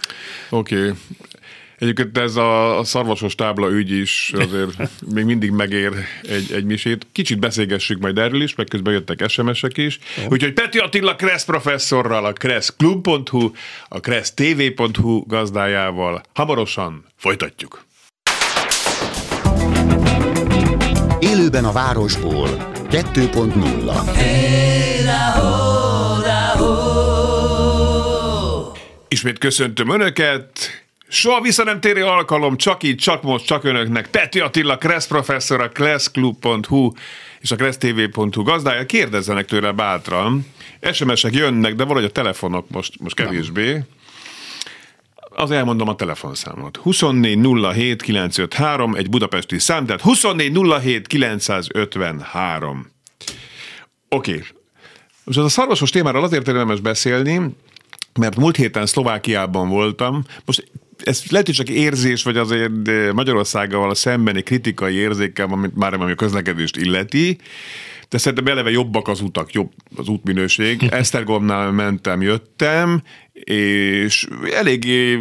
[0.50, 0.76] Oké.
[0.76, 0.92] Okay.
[1.84, 5.92] Egyébként ez a, a szarvasos tábla ügy is azért még mindig megér
[6.22, 7.08] egy, egy misét.
[7.12, 10.00] Kicsit beszélgessük majd erről is, meg közben jöttek SMS-ek is.
[10.18, 10.32] Oh.
[10.32, 13.52] Úgyhogy Peti Attila Kressz professzorral, a kresszklub.hu,
[13.88, 17.86] a kressztv.hu gazdájával hamarosan folytatjuk.
[21.20, 24.72] Élőben a városból 2.0
[29.08, 30.83] Ismét köszöntöm Önöket,
[31.14, 34.08] Soha vissza nem térő alkalom, csak így, csak most, csak önöknek.
[34.10, 36.92] Peti Attila, Kressz professzor, a kresszklub.hu
[37.40, 38.86] és a kressztv.hu gazdája.
[38.86, 40.48] Kérdezzenek tőle bátran.
[40.94, 43.84] SMS-ek jönnek, de valahogy a telefonok most, most kevésbé.
[45.16, 46.78] Az elmondom a telefonszámot.
[46.78, 52.92] 24 953, egy budapesti szám, tehát 24 953.
[54.10, 54.32] Oké.
[54.32, 54.44] Okay.
[55.24, 57.56] Most az a szarvasos témáról azért érdemes beszélni,
[58.20, 60.72] mert múlt héten Szlovákiában voltam, most
[61.06, 62.72] ez lehet, hogy csak érzés, vagy azért
[63.14, 67.38] Magyarországgal a szembeni kritikai érzékel, amit már ami a közlekedést illeti,
[68.10, 70.84] de szerintem eleve jobbak az utak, jobb az útminőség.
[70.90, 73.02] Esztergomnál mentem, jöttem,
[73.44, 75.20] és eléggé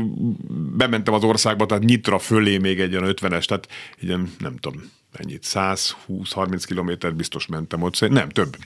[0.77, 3.69] bementem az országba, tehát nyitra fölé még egy olyan 50-es, tehát
[4.01, 8.57] ilyen, nem tudom, ennyit, 120-30 kilométert biztos mentem ott, nem, több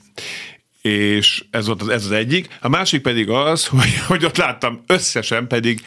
[0.87, 2.49] és ez volt az, ez az egyik.
[2.61, 5.83] A másik pedig az, hogy, hogy ott láttam összesen pedig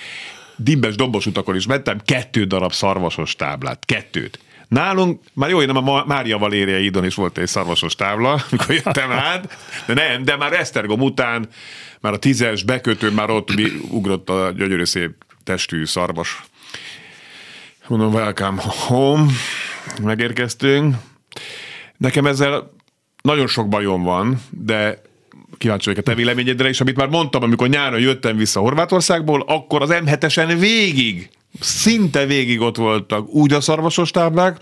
[0.60, 4.40] dimbes dombos utakon is mentem, kettő darab szarvasos táblát, kettőt.
[4.68, 8.76] Nálunk, már jó, én nem a Mária Valéria idon is volt egy szarvasos tábla, amikor
[8.76, 11.48] jöttem át, de nem, de már Esztergom után,
[12.00, 13.52] már a tízes bekötő, már ott
[13.90, 15.12] ugrott a gyönyörű szép
[15.44, 16.44] testű szarvas.
[17.88, 19.32] Mondom, welcome home,
[20.02, 20.96] megérkeztünk.
[21.98, 22.72] Nekem ezzel
[23.22, 25.02] nagyon sok bajom van, de
[25.60, 29.82] kíváncsi vagyok a te véleményedre, és amit már mondtam, amikor nyáron jöttem vissza Horvátországból, akkor
[29.82, 34.58] az M7-esen végig, szinte végig ott voltak úgy a szarvasos táblák,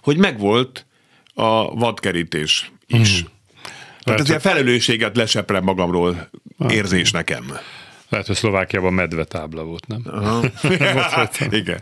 [0.00, 0.86] hogy megvolt
[1.34, 3.20] a vadkerítés is.
[3.20, 3.34] Hmm.
[4.04, 6.30] Tehát ez ilyen felelősséget leseprem magamról
[6.68, 7.44] érzés nekem.
[8.08, 10.02] Lehet, hogy Szlovákiában medvetábla volt, nem?
[10.04, 10.44] Aha.
[11.50, 11.80] igen.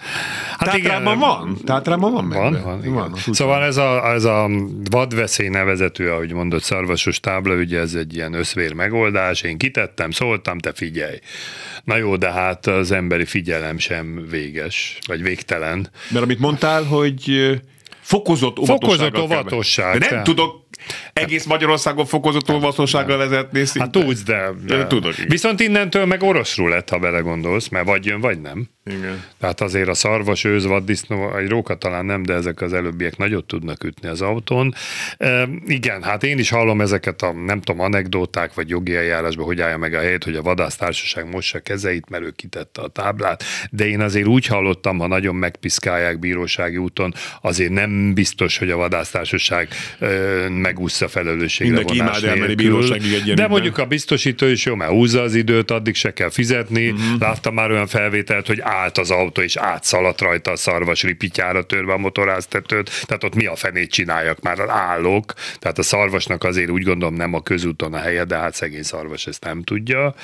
[0.59, 1.57] Hát Tátrában igen, van?
[1.65, 2.43] Tátrában van medve?
[2.43, 2.95] Van, van, igen.
[2.95, 4.51] van Szóval ez a, ez a
[4.91, 10.59] vadveszély nevezető, ahogy mondott, szarvasos tábla, ugye ez egy ilyen összvér megoldás, én kitettem, szóltam,
[10.59, 11.19] te figyelj.
[11.85, 15.91] Na jó, de hát az emberi figyelem sem véges, vagy végtelen.
[16.09, 17.51] Mert amit mondtál, hogy
[18.01, 18.99] fokozott óvatosság.
[18.99, 19.99] Fokozott óvatosság.
[19.99, 20.64] De nem tudok
[21.13, 23.99] egész Magyarországon fokozott olvasósággal vezetni szinte.
[23.99, 24.87] Hát tudsz, de, de.
[24.87, 25.15] Tudok.
[25.15, 28.69] Viszont innentől meg oroszul lett, ha belegondolsz, mert vagy jön, vagy nem.
[28.91, 29.25] Igen.
[29.41, 33.45] Tehát azért a szarvas, őz, vaddisznó, egy róka talán nem, de ezek az előbbiek nagyot
[33.45, 34.75] tudnak ütni az autón.
[35.19, 39.61] E, igen, hát én is hallom ezeket a, nem tudom, anekdóták, vagy jogi eljárásban, hogy
[39.61, 43.87] állja meg a helyét, hogy a vadásztársaság mossa kezeit, mert ő kitette a táblát, de
[43.87, 49.69] én azért úgy hallottam, ha nagyon megpiszkálják bírósági úton, azért nem biztos, hogy a vadásztársaság
[49.99, 50.09] e,
[50.49, 55.23] megúszza felelősségre Mindenki vonás imád bíróságig egy De mondjuk a biztosító is jó, mert húzza
[55.23, 56.91] az időt, addig se kell fizetni.
[56.91, 57.21] Uh-huh.
[57.21, 61.93] Láttam már olyan felvételt, hogy állt az autó, és átszaladt rajta a szarvas ripityára törve
[61.93, 66.83] a motoráztetőt, tehát ott mi a fenét csináljak, már állok, tehát a szarvasnak azért úgy
[66.83, 70.15] gondolom nem a közúton a helye, de hát szegény szarvas ezt nem tudja.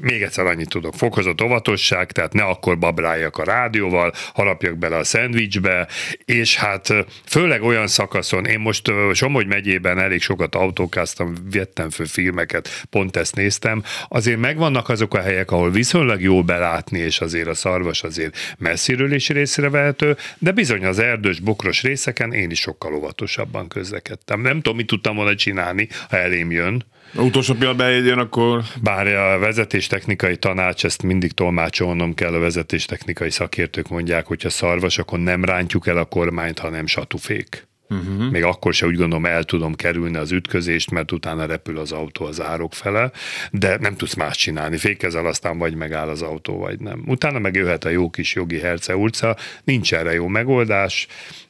[0.00, 5.04] Még egyszer annyit tudok, fokozott óvatosság, tehát ne akkor babráljak a rádióval, harapjak bele a
[5.04, 5.88] szendvicsbe,
[6.24, 6.94] és hát
[7.26, 13.34] főleg olyan szakaszon, én most Somogy megyében elég sokat autókáztam, vettem fő filmeket, pont ezt
[13.34, 18.36] néztem, azért megvannak azok a helyek, ahol viszonylag jó belátni, és azért a szarvas azért
[18.58, 24.40] messziről is vehető, de bizony az erdős, bokros részeken én is sokkal óvatosabban közlekedtem.
[24.40, 26.84] Nem tudom, mit tudtam volna csinálni, ha elém jön.
[27.14, 28.62] A utolsó pillanatban eljön, akkor...
[28.82, 34.98] Bár a vezetéstechnikai tanács, ezt mindig tolmácsolnom kell, a vezetéstechnikai szakértők mondják, hogy a szarvas,
[34.98, 37.66] akkor nem rántjuk el a kormányt, hanem satufék.
[37.88, 38.30] Uh-huh.
[38.30, 42.24] Még akkor se úgy gondolom el tudom kerülni az ütközést, mert utána repül az autó
[42.24, 43.10] az árok fele,
[43.50, 44.76] de nem tudsz más csinálni.
[44.76, 47.02] Fékezel, aztán vagy megáll az autó, vagy nem.
[47.06, 51.06] Utána meg a jó kis jogi herce urca, nincs erre jó megoldás,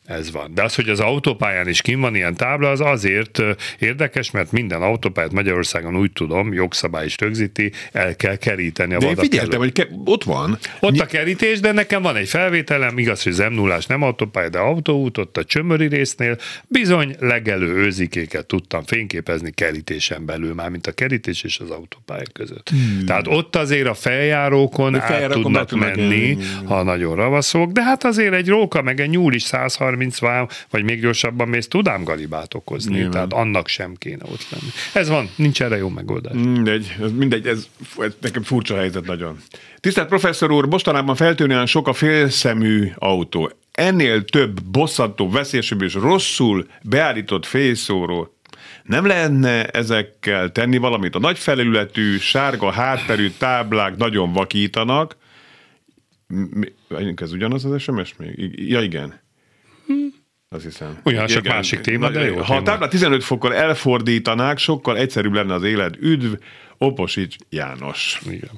[0.06, 0.54] ez van.
[0.54, 3.42] De az, hogy az autópályán is kim van ilyen tábla, az azért
[3.78, 9.06] érdekes, mert minden autópályát Magyarországon úgy tudom, jogszabály is rögzíti, el kell keríteni a De
[9.06, 10.58] én figyeltem, hogy ke- ott van.
[10.80, 14.58] Ott a kerítés, de nekem van egy felvételem, igaz, hogy z 0 nem autópálya, de
[14.58, 16.36] autóút, ott a Csömöri résznél
[16.68, 22.68] bizony legelő őzikéket tudtam fényképezni kerítésen belül, már mint a kerítés és az autópálya között.
[22.68, 23.06] Hmm.
[23.06, 28.34] Tehát ott azért a feljárókon de át tudnak menni, ha nagyon ravaszok, de hát azért
[28.34, 32.54] egy róka meg egy nyúl is 130 30 vám, vagy még gyorsabban mész, tudám galibát
[32.54, 33.10] okozni, Nyilván.
[33.10, 34.70] tehát annak sem kéne ott lenni.
[34.92, 36.32] Ez van, nincs erre jó megoldás.
[36.34, 39.38] Mindegy, mindegy, ez, ez nekem furcsa helyzet nagyon.
[39.80, 43.52] Tisztelt professzor úr, mostanában feltűnően sok a félszemű autó.
[43.72, 48.30] Ennél több bosszantó, veszélyesebb és rosszul beállított félszóró
[48.82, 51.14] nem lehetne ezekkel tenni valamit?
[51.14, 55.16] A nagy felületű, sárga hátterű táblák nagyon vakítanak.
[57.16, 58.52] Ez ugyanaz az SMS még?
[58.68, 59.20] Ja, igen.
[60.48, 60.98] Azt hiszem.
[61.04, 65.54] Ugyan csak másik téma, de jó Ha a táblát 15 fokkal elfordítanák, sokkal egyszerűbb lenne
[65.54, 65.96] az élet.
[66.00, 66.32] Üdv,
[66.78, 68.20] Oposics János.
[68.26, 68.50] Igen.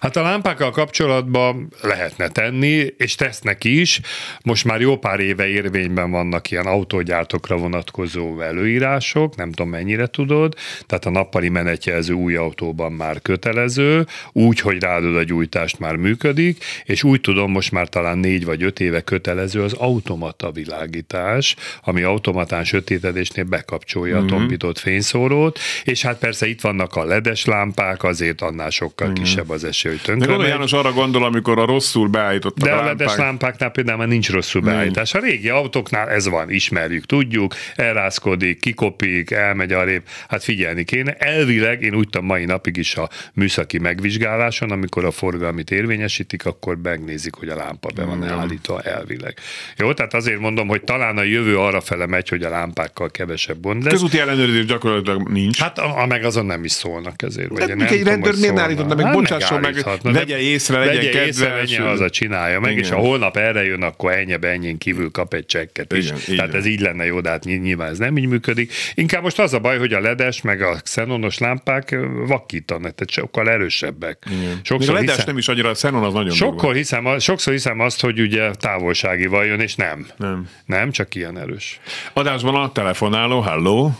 [0.00, 4.00] Hát a lámpákkal kapcsolatban lehetne tenni, és tesznek is.
[4.42, 10.54] Most már jó pár éve érvényben vannak ilyen autógyártókra vonatkozó előírások, nem tudom mennyire tudod,
[10.86, 16.64] tehát a nappali menetjelző új autóban már kötelező, úgy, hogy ráadod a gyújtást már működik,
[16.84, 22.02] és úgy tudom, most már talán négy vagy öt éve kötelező az automata világítás, ami
[22.02, 24.24] automatán sötétedésnél bekapcsolja mm-hmm.
[24.24, 24.36] a mhm.
[24.36, 29.22] tompított fényszórót, és hát persze itt vannak a ledes lámpák, azért annál sokkal mm-hmm.
[29.22, 30.36] kisebb az esély, hogy tönkre.
[30.36, 34.08] De János arra gondol, amikor a rosszul beállított De a, a ledes lámpáknál például már
[34.08, 35.14] nincs rosszul beállítás.
[35.14, 40.02] A régi autóknál ez van, ismerjük, tudjuk, elrázkodik, kikopik, elmegy arrébb.
[40.28, 41.12] Hát figyelni kéne.
[41.12, 46.78] Elvileg én úgy tudom mai napig is a műszaki megvizsgáláson, amikor a forgalmit érvényesítik, akkor
[46.82, 49.38] megnézik, hogy a lámpa be van állítva elvileg.
[49.76, 53.60] Jó, tehát azért mondom, hogy talán a jövő arra fele megy, hogy a lámpákkal kevesebb
[53.60, 53.92] gond lesz.
[53.92, 55.60] Közúti ellenőrzés gyakorlatilag nincs.
[55.60, 57.48] Hát a, a meg azon nem is szólnak ezért.
[57.48, 61.10] Vagy De egy rendőr miért állított, meg hát bocsáss állítson meg, vegye észre, legyen vegye
[61.10, 61.28] kedves.
[61.28, 62.84] észre, menjen haza, csinálja meg, Igen.
[62.84, 66.04] és ha holnap erre jön, akkor ennyi ennyien kívül kap egy csekket is.
[66.06, 66.60] Igen, Tehát van.
[66.60, 68.72] ez így lenne jó, de hát ny- nyilván ez nem így működik.
[68.94, 73.50] Inkább most az a baj, hogy a ledes meg a xenonos lámpák vakítanak, tehát sokkal
[73.50, 74.24] erősebbek.
[74.28, 77.52] Még Sokszor a ledes hiszem, nem is annyira, a Xenon az nagyon Sokkor hiszem, sokszor
[77.52, 80.06] hiszem azt, hogy ugye távolságival jön, és nem.
[80.16, 80.48] Nem.
[80.66, 81.80] Nem, csak ilyen erős.
[82.12, 83.92] Adásban a telefonáló, halló.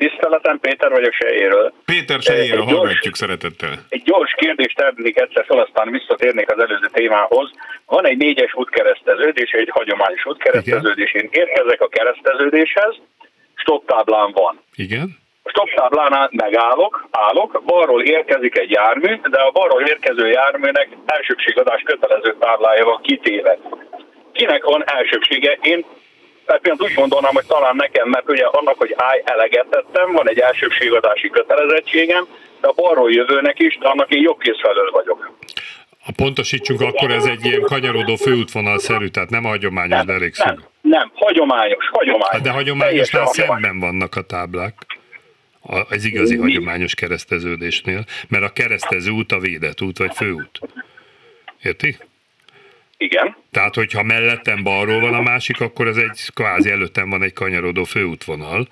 [0.00, 1.72] Tiszteletem, Péter vagyok Sejéről.
[1.84, 3.74] Péter gyors- hallgatjuk szeretettel.
[3.88, 7.50] Egy gyors kérdést tennék egyszer fel, aztán visszatérnék az előző témához.
[7.86, 11.12] Van egy négyes útkereszteződés, egy hagyományos útkereszteződés.
[11.12, 12.94] Én érkezek a kereszteződéshez,
[13.54, 14.60] stop táblán van.
[14.74, 15.18] Igen?
[15.42, 21.82] A stop táblánál megállok, állok, balról érkezik egy jármű, de a balról érkező járműnek elsőbségadás
[21.82, 23.58] kötelező táblája van kitéve.
[24.32, 25.58] Kinek van elsőbsége?
[25.62, 25.84] Én
[26.50, 30.28] tehát például úgy gondolnám, hogy talán nekem, mert ugye annak, hogy állj, eleget tettem, van
[30.28, 32.26] egy elsőbségadási kötelezettségem,
[32.60, 35.32] de a balról jövőnek is, de annak én jobbkész felől vagyok.
[36.00, 40.64] Ha pontosítsunk, akkor ez egy ilyen kanyarodó főútvonalszerű, tehát nem a hagyományos, de elég nem,
[40.80, 42.28] nem, hagyományos, hagyományos.
[42.28, 43.60] Hát de hagyományosnál hagyományos.
[43.62, 44.74] szemben vannak a táblák.
[45.88, 46.40] Az igazi Mi?
[46.42, 50.60] hagyományos kereszteződésnél, mert a keresztező út a védett út, vagy főút.
[51.62, 51.96] Érti?
[53.00, 53.36] Igen.
[53.50, 57.84] Tehát, hogyha mellettem balról van a másik, akkor ez egy kvázi előttem van egy kanyarodó
[57.84, 58.66] főútvonal.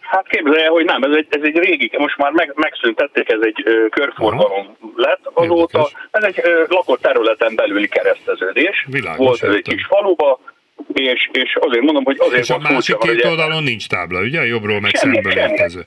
[0.00, 3.62] Hát képzelje, hogy nem, ez egy, ez egy régi, most már meg, megszüntették, ez egy
[3.64, 5.78] ö, körforgalom lett azóta.
[5.78, 6.08] Érdekes.
[6.10, 8.86] Ez egy ö, lakott területen belüli kereszteződés.
[8.88, 9.76] Világos, Volt ez egy értem.
[9.76, 10.40] kis faluba,
[10.92, 14.20] és, és azért mondom, hogy azért És a van másik két hogy oldalon nincs tábla,
[14.20, 14.46] ugye?
[14.46, 15.84] Jobbról meg szemből érkező.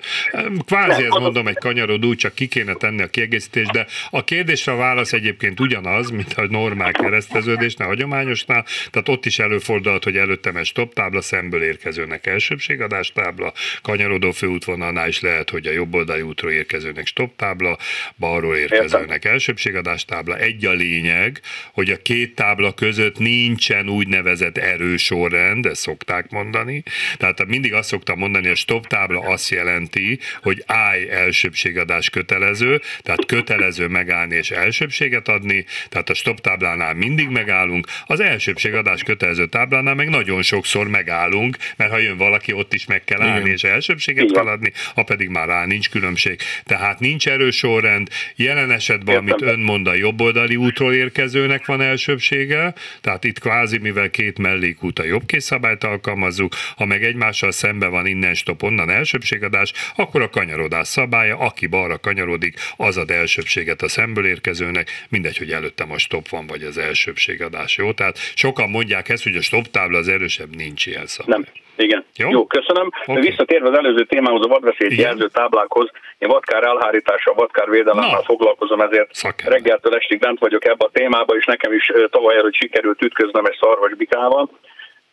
[0.65, 4.23] Kvázi Nem, ez az- mondom egy kanyarodó, csak ki kéne tenni a kiegészítést, de a
[4.23, 10.17] kérdésre a válasz egyébként ugyanaz, mint a normál kereszteződésnél, hagyományosnál, tehát ott is előfordulhat, hogy
[10.17, 16.21] előttem egy stop tábla, szemből érkezőnek elsőbségadás tábla, kanyarodó főútvonalnál is lehet, hogy a jobboldali
[16.21, 17.77] útról érkezőnek stop tábla,
[18.19, 20.37] balról érkezőnek elsőbségadás tábla.
[20.37, 21.39] Egy a lényeg,
[21.73, 26.83] hogy a két tábla között nincsen úgynevezett erősorrend, ezt szokták mondani.
[27.17, 32.81] Tehát mindig azt szoktam mondani, hogy a stop tábla azt jelenti, hogy állj elsőbségadás kötelező,
[33.01, 39.45] tehát kötelező megállni és elsőbséget adni, tehát a stop táblánál mindig megállunk, az elsőbségadás kötelező
[39.45, 43.51] táblánál meg nagyon sokszor megállunk, mert ha jön valaki, ott is meg kell állni Igen.
[43.51, 44.35] és elsőbséget Igen.
[44.35, 46.39] kell adni, ha pedig már rá nincs különbség.
[46.63, 49.29] Tehát nincs erősorrend, jelen esetben, Értem.
[49.29, 54.37] amit ön mond, a jobboldali útról érkezőnek van elsőbsége, tehát itt kvázi, mivel két
[54.73, 60.29] mellékút a jobbkészszabályt alkalmazzuk, ha meg egymással szembe van innen stop, onnan elsőbségadás, akkor a
[60.29, 65.97] kanyarodás szabálya, aki balra kanyarodik, az ad elsőbséget a szemből érkezőnek, mindegy, hogy előttem a
[65.97, 67.91] stop van, vagy az elsőbségadás, jó?
[67.91, 71.39] Tehát sokan mondják ezt, hogy a stop tábla az erősebb, nincs ilyen szabály.
[71.39, 71.61] Nem.
[71.75, 72.05] Igen.
[72.15, 72.29] Jó?
[72.29, 72.89] Jó, köszönöm.
[73.05, 73.21] Okay.
[73.21, 78.23] Visszatérve az előző témához, a vadveszélyt jelző táblákhoz, én vadkár elhárítással, vadkár védelemmel Na.
[78.23, 79.57] foglalkozom, ezért Szakember.
[79.57, 83.57] reggeltől estig bent vagyok ebbe a témába, és nekem is tavaly előtt sikerült ütköznem egy
[83.59, 84.49] szarvasbikával,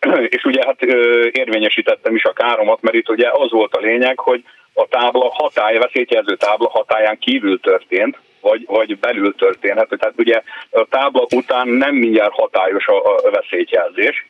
[0.36, 0.82] és ugye hát
[1.32, 5.78] érvényesítettem is a káromat, mert itt ugye az volt a lényeg, hogy a tábla hatály,
[5.78, 9.88] veszélyjelző tábla hatáján kívül történt, vagy, vagy belül történhet.
[9.98, 14.28] Tehát ugye a tábla után nem mindjárt hatályos a, a veszélyjelzés,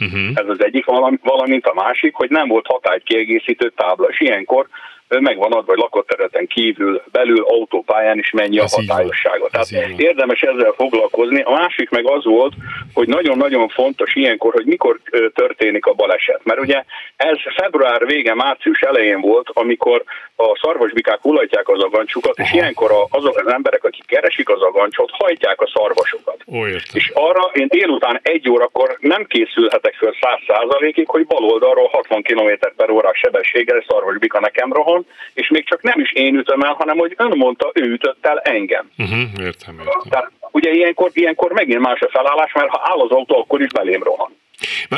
[0.00, 0.30] Uh-huh.
[0.34, 4.68] ez az egyik, valam- valamint a másik, hogy nem volt hatályt kiegészítő tábla, és ilyenkor
[5.08, 8.86] ö, megvan adva, hogy lakott területen kívül, belül, autópályán is mennyi Ez a van.
[8.86, 9.48] hatályossága.
[9.48, 9.94] Tehát van.
[9.96, 11.40] érdemes ezzel foglalkozni.
[11.40, 12.52] A másik meg az volt,
[12.94, 15.00] hogy nagyon-nagyon fontos ilyenkor, hogy mikor
[15.34, 16.40] történik a baleset.
[16.44, 16.84] Mert ugye
[17.16, 20.02] ez február vége, március elején volt, amikor
[20.36, 25.60] a szarvasbikák hullajtják az agancsukat, és ilyenkor azok az emberek, akik keresik az agancsot, hajtják
[25.60, 26.36] a szarvasokat.
[26.52, 26.66] Ó.
[26.92, 32.22] És arra én délután egy órakor nem készülhetek föl 100 százalékig, hogy bal oldalról 60
[32.22, 34.97] km per órás sebességgel szarvasbika nekem rohan,
[35.34, 38.38] és még csak nem is én ütöm el, hanem hogy ön mondta, ő ütött el
[38.38, 38.90] engem.
[38.98, 39.18] Uh-huh.
[39.18, 40.00] Értem, értem.
[40.10, 43.68] Tehát ugye ilyenkor, ilyenkor megint más a felállás, mert ha áll az autó, akkor is
[43.68, 44.36] belém rohan.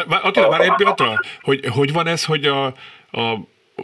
[0.08, 2.64] Attila, már egy pillanatra, hogy, hogy van ez, hogy a,
[3.10, 3.36] a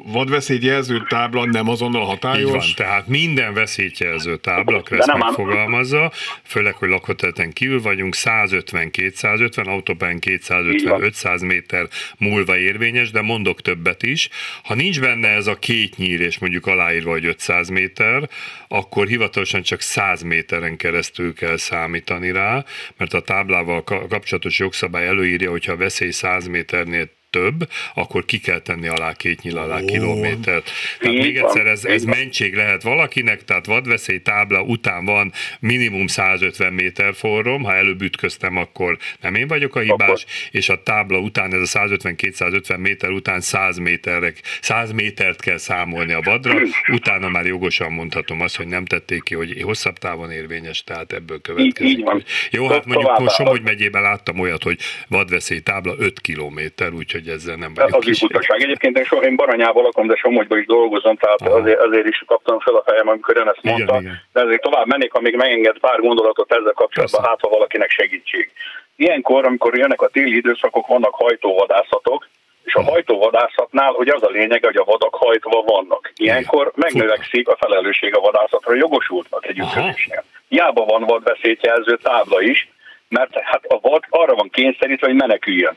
[0.04, 2.46] vadveszélyjelző tábla nem azonnal hatályos?
[2.46, 10.18] Így van, tehát minden veszélyjelző tábla, ám- megfogalmazza, főleg, hogy lakóterületen kívül vagyunk, 150-250, autópályán
[10.26, 11.00] Így van.
[11.02, 14.28] 250-500 méter múlva érvényes, de mondok többet is.
[14.62, 18.28] Ha nincs benne ez a két nyír, és mondjuk aláírva, hogy 500 méter,
[18.68, 22.64] akkor hivatalosan csak 100 méteren keresztül kell számítani rá,
[22.96, 28.38] mert a táblával ka- kapcsolatos jogszabály előírja, hogyha a veszély 100 méternél több, akkor ki
[28.38, 30.70] kell tenni alá két nyil alá kilométert.
[30.98, 35.32] Tehát Így még egyszer, ez, ez így mentség lehet valakinek, tehát vadveszély tábla után van
[35.60, 40.20] minimum 150 méter forrom, ha előbb ütköztem, akkor nem én vagyok a hibás, Akkor.
[40.50, 46.12] és a tábla után, ez a 150-250 méter után 100 méterek, 100 métert kell számolni
[46.12, 46.60] a vadra,
[46.92, 51.40] utána már jogosan mondhatom azt, hogy nem tették ki, hogy hosszabb távon érvényes, tehát ebből
[51.40, 51.96] következik.
[51.98, 52.24] így van.
[52.50, 54.78] Jó, hát mondjuk továbbá- Somogy megyében láttam olyat, hogy
[55.08, 58.62] vadveszély tábla 5 kilométer, úgyhogy ezzel nem vagyok az is butaság.
[58.62, 61.58] Egyébként én, so, én Baranyában lakom, de Somogyban is dolgozom, tehát Aha.
[61.58, 64.00] azért, azért is kaptam fel a fejem, amikor ön ezt Igen, mondta.
[64.00, 64.22] igen.
[64.32, 67.28] De azért tovább mennék, amíg megenged pár gondolatot ezzel kapcsolatban, Persze.
[67.28, 68.50] hát ha valakinek segítség.
[68.96, 72.26] Ilyenkor, amikor jönnek a téli időszakok, vannak hajtóvadászatok,
[72.64, 76.12] és a hajtóvadászatnál, hogy az a lényeg, hogy a vadak hajtva vannak.
[76.16, 80.24] Ilyenkor megnövekszik a felelősség a vadászatra jogosultnak egy ütközésnél.
[80.48, 82.68] Hiába van vadveszélyjelző tábla is,
[83.08, 85.76] mert hát a vad arra van kényszerítve, hogy meneküljön.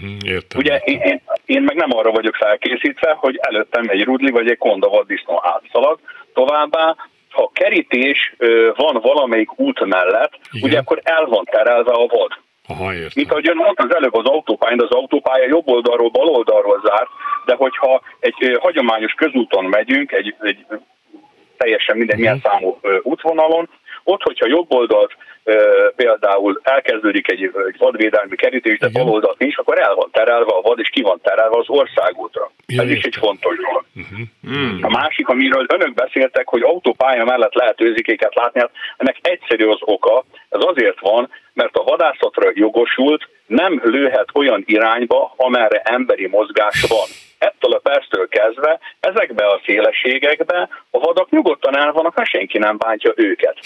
[0.00, 0.60] Mhm, Értem.
[0.60, 4.58] Ugye én, én, én meg nem arra vagyok felkészítve, hogy előttem egy rudli vagy egy
[4.58, 5.98] konda vaddisznó átszalad.
[6.34, 6.96] Továbbá,
[7.30, 8.34] ha kerítés
[8.74, 10.68] van valamelyik út mellett, Igen.
[10.68, 12.32] ugye akkor el van terelve a vad.
[12.68, 13.10] Aha, értem.
[13.14, 16.82] Mint ahogy ön mondta az előbb az autópályán, de az autópálya jobb oldalról, bal oldalról
[16.84, 17.08] zárt,
[17.46, 20.66] de hogyha egy hagyományos közúton megyünk, egy, egy
[21.56, 23.68] teljesen minden milyen számú ö, útvonalon,
[24.04, 29.58] ott, hogyha jobb oldalt ö, például elkezdődik egy, egy vadvédelmi kerítés, de bal oldalt nincs,
[29.58, 32.50] akkor el van terelve a vad, és ki van terelve az országútra.
[32.66, 33.84] Ez is egy fontos dolog.
[34.42, 34.78] Hmm.
[34.82, 39.78] A másik, amiről önök beszéltek, hogy autópálya mellett lehet őzikéket látni, hát ennek egyszerű az
[39.80, 46.84] oka, ez azért van, mert a vadászatra jogosult nem lőhet olyan irányba, amerre emberi mozgás
[46.88, 47.08] van.
[47.48, 52.76] Ettől a perctől kezdve ezekbe a szélességekbe a vadak nyugodtan el vannak, ha senki nem
[52.78, 53.58] bántja őket.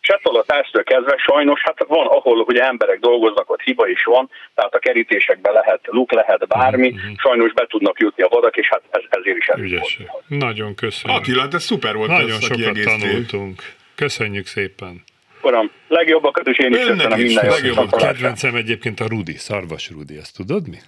[0.00, 4.04] És ettől a perctől kezdve sajnos, hát van, ahol ugye emberek dolgoznak, ott hiba is
[4.04, 8.68] van, tehát a kerítésekbe lehet, luk lehet bármi, sajnos be tudnak jutni a vadak, és
[8.68, 9.98] hát ez, ezért is Ügyes.
[10.10, 10.22] volt.
[10.28, 11.16] Nagyon köszönöm.
[11.16, 13.62] Attila, ez szuper volt Nagyon ez sokat tanultunk.
[13.94, 15.04] Köszönjük szépen.
[15.42, 17.54] Uram, legjobbakat, és én is köszönöm minden jót.
[17.54, 18.02] legjobbakat.
[18.02, 20.78] Kedvencem egyébként a Rudi, Szarvas Rudi, ezt tudod mi?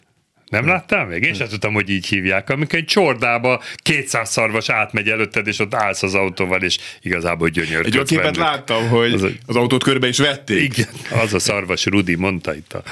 [0.51, 1.22] Nem láttál még?
[1.22, 2.51] Én sem tudtam, hogy így hívják.
[2.51, 7.86] Amikor egy csordába 200 szarvas átmegy előtted, és ott állsz az autóval, és igazából gyönyörködsz
[7.86, 10.62] Egy olyan képet láttam, hogy Az a- az autót körbe is vették.
[10.62, 10.88] Igen,
[11.22, 12.82] az a szarvas Rudi mondta itt a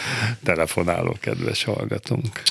[0.44, 2.42] telefonáló kedves hallgatónk.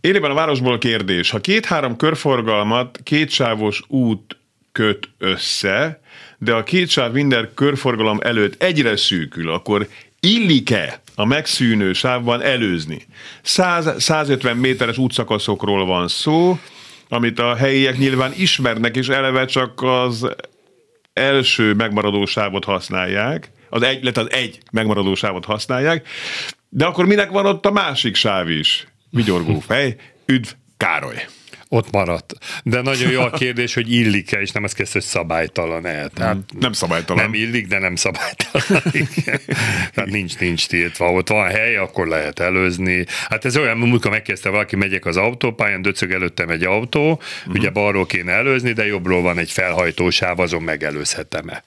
[0.00, 1.30] Élében a városból kérdés.
[1.30, 4.36] Ha két-három körforgalmat kétsávos út
[4.72, 6.00] köt össze,
[6.38, 9.88] de a két sáv minden körforgalom előtt egyre szűkül, akkor
[10.20, 13.06] illik-e a megszűnő sávban előzni?
[13.44, 16.58] 100-150 méteres útszakaszokról van szó,
[17.08, 20.26] amit a helyiek nyilván ismernek, és eleve csak az
[21.12, 26.08] első megmaradó sávot használják, az egy, illetve az egy megmaradó sávot használják,
[26.68, 28.86] de akkor minek van ott a másik sáv is?
[29.10, 29.96] Vigyorgó fej,
[30.26, 31.26] üdv Károly.
[31.68, 32.32] Ott maradt.
[32.62, 36.08] De nagyon jó a kérdés, hogy illik-e, és nem azt kezd, hogy szabálytalan-e.
[36.08, 37.22] Tehát Nem szabálytalan.
[37.22, 38.82] nem illik, de nem szabálytalan.
[38.92, 39.40] Igen.
[39.94, 41.12] Tehát nincs, nincs tiltva.
[41.12, 43.06] Ott van hely, akkor lehet előzni.
[43.28, 47.54] Hát ez olyan, amikor megkezdte valaki, megyek az autópályán, döcög előttem egy autó, uh-huh.
[47.54, 51.64] ugye balról kéne előzni, de jobbról van egy felhajtósáv, azon megelőzhetem-e.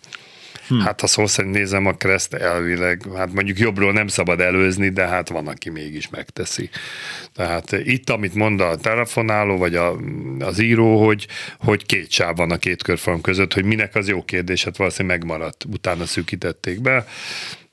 [0.70, 0.80] Hmm.
[0.80, 5.07] Hát ha szó szerint nézem a kereszt elvileg, hát mondjuk jobbról nem szabad előzni, de
[5.07, 6.70] hát van, aki mégis megteszi.
[7.34, 9.95] Tehát itt, amit mond a telefonáló, vagy a,
[10.39, 11.28] az író, hogy,
[11.59, 15.17] hogy két sáv van a két körform között, hogy minek az jó kérdés, hát valószínűleg
[15.17, 17.05] megmaradt, utána szűkítették be,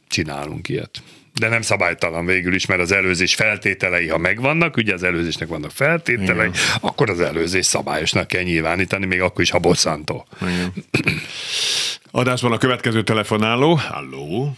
[0.08, 1.02] csinálunk ilyet.
[1.40, 5.70] De nem szabálytalan végül is, mert az előzés feltételei, ha megvannak, ugye az előzésnek vannak
[5.70, 6.60] feltételei, Igen.
[6.80, 10.26] akkor az előzés szabályosnak kell nyilvánítani, még akkor is, ha bosszantó.
[12.10, 13.78] Adásban a következő telefonáló.
[13.90, 14.52] Halló.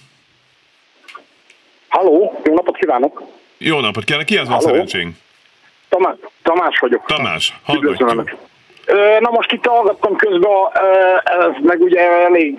[1.89, 3.22] Halló, jó napot kívánok!
[3.59, 5.16] Jó napot kívánok, ki az van szerencsénk?
[5.89, 7.07] Tamás, Tamás vagyok.
[7.07, 8.47] Tamás, hallgatjuk.
[9.20, 10.51] Na most itt hallgattam közben,
[11.24, 12.59] ez meg ugye elég,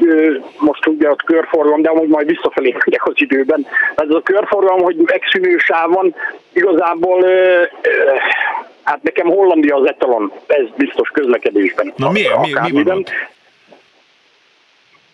[0.59, 3.67] most ugye a körforgalom, de amúgy majd visszafelé megyek az időben.
[3.95, 6.15] Ez a körforgalom, hogy megszűnő sáv van,
[6.53, 7.25] igazából
[8.83, 11.93] hát nekem Hollandia az etalon, ez biztos közlekedésben.
[11.95, 12.39] Na miért?
[12.39, 13.11] Mi- mi van ott?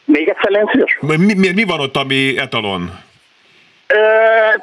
[0.06, 0.98] Még egyszer legyen szíves?
[1.02, 3.00] Mi, mi, mi van ott, ami etalon?
[3.88, 3.96] Ö,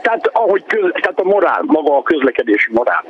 [0.02, 3.04] tehát ahogy köz, tehát a morál, maga a közlekedési morál.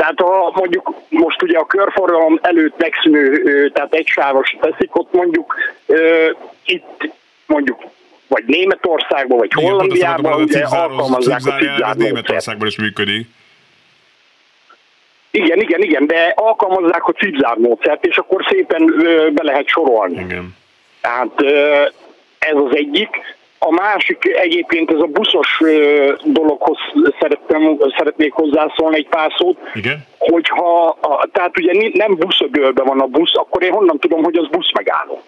[0.00, 5.54] Tehát ha mondjuk most ugye a körforgalom előtt megszűnő, tehát egysávos teszik, ott mondjuk
[6.64, 7.12] itt
[7.46, 7.80] mondjuk
[8.28, 11.98] vagy Németországban, vagy Igen, Hollandiában ugye alkalmazzák a cipzár jelleg, az cipzár módszert.
[11.98, 13.28] Németországban is működik.
[15.30, 20.20] Igen, igen, igen, de alkalmazzák a cipzár módszert, és akkor szépen ö, be lehet sorolni.
[20.20, 20.56] Igen.
[21.00, 21.82] Tehát ö,
[22.38, 23.38] ez az egyik.
[23.62, 25.60] A másik egyébként ez a buszos
[26.24, 26.76] dologhoz
[27.20, 29.58] szerettem, szeretnék hozzászólni egy pár szót.
[29.74, 30.06] Igen.
[30.18, 30.98] Hogyha,
[31.32, 35.22] tehát ugye nem buszögölbe van a busz, akkor én honnan tudom, hogy az busz megálló?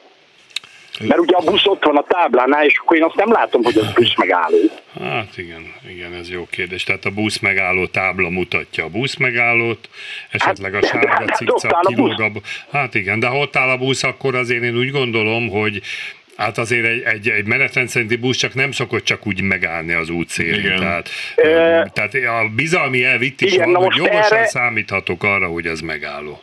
[1.01, 3.78] Mert ugye a busz ott van a táblánál, és akkor én azt nem látom, hogy
[3.78, 4.57] az busz megálló.
[5.01, 6.85] Hát igen, igen, ez jó kérdés.
[6.85, 9.89] Tehát a busz megálló tábla mutatja a busz megállót,
[10.30, 12.30] esetleg a hát, sárga hát, cikcak kilóg a...
[12.70, 15.80] Hát igen, de ha ott áll a busz, akkor azért én úgy gondolom, hogy
[16.37, 20.11] Hát azért egy, egy, egy menetrend szerinti busz csak nem szokott csak úgy megállni az
[20.11, 20.76] útszélén.
[20.76, 24.47] Tehát, e, tehát a bizalmi elv itt is igen, van, hogy jogosan erre...
[24.47, 26.43] számíthatok arra, hogy ez megálló.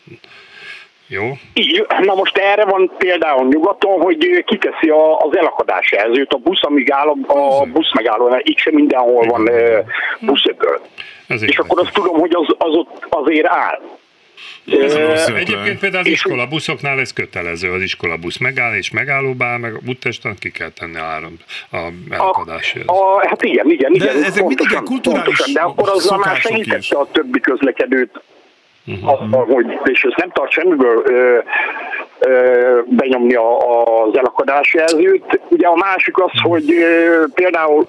[1.07, 1.31] Jó.
[1.53, 6.91] Így, na most erre van például nyugaton, hogy kiteszi az elakadás jelzőt, a busz, amíg
[6.91, 9.49] áll a busz megálló, mert itt sem mindenhol van
[10.19, 10.81] buszöböl.
[11.27, 13.81] És akkor azt tudom, hogy az, az ott azért áll.
[14.65, 19.57] Ez Egyébként például az iskola buszoknál ez kötelező, az iskola busz megáll és megállóba áll,
[19.57, 21.37] meg a úttesten ki kell tenni a áram,
[21.71, 21.77] a
[22.09, 22.79] elakadási.
[22.85, 24.19] A, a, hát igen, igen, igen.
[24.19, 28.21] De ezek mindig a kulturális pontosan, De akkor azzal már segítette a többi közlekedőt
[28.85, 29.53] uh-huh.
[29.53, 31.37] hogy, és ezt nem tart semmiből ö,
[32.19, 33.57] ö, benyomni a,
[34.03, 35.39] az elakadási jelzőt.
[35.47, 37.87] Ugye a másik az, hogy ö, például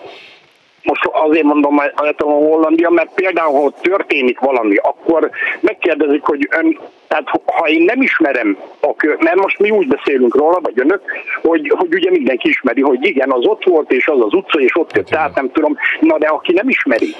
[0.82, 6.78] most azért mondom a Hollandia, mert például, ha történik valami, akkor megkérdezik, hogy ön,
[7.08, 11.02] tehát ha én nem ismerem a kör, mert most mi úgy beszélünk róla, vagy önök,
[11.42, 14.76] hogy, hogy ugye mindenki ismeri, hogy igen, az ott volt, és az az utca, és
[14.76, 17.14] ott jött, tehát nem tudom, na de aki nem ismeri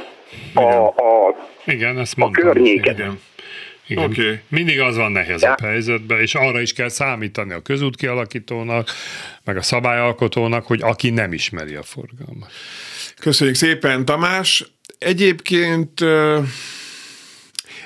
[0.54, 3.20] a, a, igen, ezt a környéket, igen.
[3.86, 4.04] Igen.
[4.04, 4.38] Okay.
[4.48, 5.66] Mindig az van nehezebb ja.
[5.66, 8.88] helyzetben, és arra is kell számítani a közút kialakítónak,
[9.44, 12.50] meg a szabályalkotónak, hogy aki nem ismeri a forgalmat.
[13.20, 14.72] Köszönjük szépen, Tamás.
[14.98, 16.04] Egyébként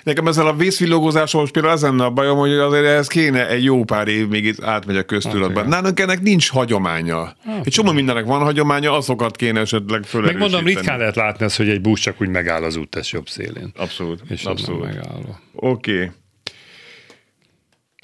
[0.05, 3.65] Nekem ezzel a vészvillogózással most például az lenne a bajom, hogy azért ez kéne egy
[3.65, 5.63] jó pár év, még itt átmegy a köztudatban.
[5.63, 7.37] Hát, Nálunk ennek nincs hagyománya.
[7.45, 10.51] Hát, egy csomó mindennek van hagyománya, azokat kéne esetleg fölerősíteni.
[10.51, 13.73] Megmondom, ritkán lehet látni azt, hogy egy busz csak úgy megáll az úttesz jobb szélén.
[13.77, 14.23] Abszolút.
[14.29, 14.83] És abszolút.
[14.83, 15.39] megálló.
[15.55, 15.95] Oké.
[15.95, 16.11] Okay.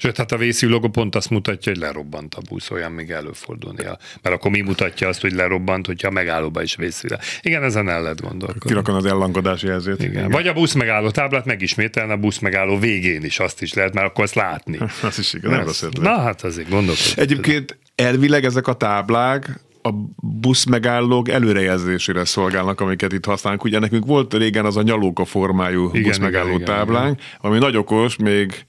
[0.02, 3.98] Sőt, hát a vészülogó pont azt mutatja, hogy lerobbant a busz, olyan még előfordulnia.
[4.22, 7.10] Mert akkor mi mutatja azt, hogy lerobbant, hogyha a megállóba is vészül.
[7.42, 8.68] Igen, ezen el lehet gondolkodni.
[8.68, 10.02] Kirakon az ellankodási jelzőt.
[10.02, 10.12] Igen.
[10.12, 10.30] Igen.
[10.30, 14.06] Vagy a busz megálló táblát megismételni a busz megálló végén is, azt is lehet, mert
[14.06, 14.78] akkor azt látni.
[15.02, 17.12] az is igaz, nem rossz Na hát azért gondolkodni.
[17.22, 23.64] Egyébként elvileg ezek a táblák a busz megállók előrejelzésére szolgálnak, amiket itt használunk.
[23.64, 27.38] Ugye nekünk volt régen az a nyalóka formájú igen, busz megálló igen, táblánk, igen.
[27.40, 28.64] ami nagy okos, még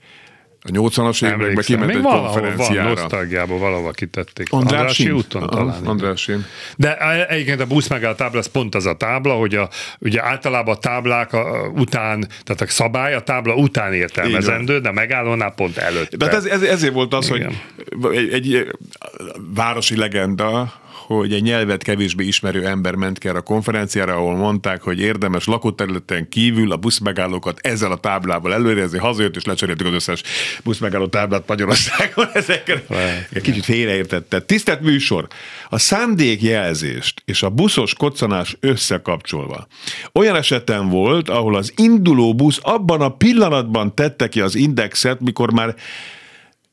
[0.64, 2.82] a 80-as években kiment egy konferenciára.
[2.82, 4.46] Van, nosztalgiából valahova kitették.
[4.50, 5.84] Andrássy, Andrássy úton talán.
[5.84, 6.32] Andrássy.
[6.76, 6.96] De
[7.26, 10.78] egyébként a busz megáll tábla, ez pont az a tábla, hogy a, ugye általában a
[10.78, 16.16] táblák a, után, tehát a szabály a tábla után értelmezendő, de megállónál pont előtt.
[16.16, 17.60] De ez, ez, ezért volt az, Igen.
[18.00, 18.66] hogy egy, egy
[19.54, 20.81] városi legenda,
[21.18, 26.28] hogy egy nyelvet kevésbé ismerő ember ment ki a konferenciára, ahol mondták, hogy érdemes lakóterületen
[26.28, 30.22] kívül a buszmegállókat ezzel a táblával előrezni, hazajött és lecseréltük az összes
[30.64, 32.82] buszmegálló táblát Magyarországon ezekkel.
[33.42, 34.40] Kicsit félreértette.
[34.40, 35.26] Tisztelt műsor!
[35.68, 39.66] A szándékjelzést és a buszos koccanás összekapcsolva.
[40.12, 45.52] Olyan esetem volt, ahol az induló busz abban a pillanatban tette ki az indexet, mikor
[45.52, 45.74] már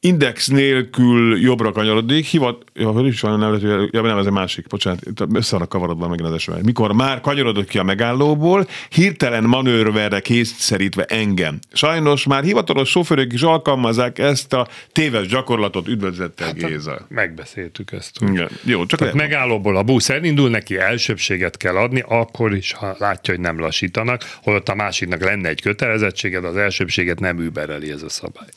[0.02, 3.60] index nélkül jobbra kanyarodik, hivat, ja, hogy is van, nem,
[3.92, 5.02] ja, nem, ez egy másik, bocsánat,
[5.34, 6.62] össze van kavarodva megint az esemény.
[6.64, 11.60] Mikor már kanyarodott ki a megállóból, hirtelen manőrverre készszerítve engem.
[11.74, 17.06] Sajnos már hivatalos sofőrök is alkalmazzák ezt a téves gyakorlatot, üdvözlettel hát, Géza.
[17.10, 18.18] Megbeszéltük ezt.
[18.22, 18.50] Igen.
[18.64, 23.34] Jó, csak Tehát megállóból a busz elindul, neki elsőbséget kell adni, akkor is, ha látja,
[23.34, 28.04] hogy nem lassítanak, holott a másiknak lenne egy kötelezettsége, de az elsőbséget nem übereli ez
[28.04, 28.48] a szabály.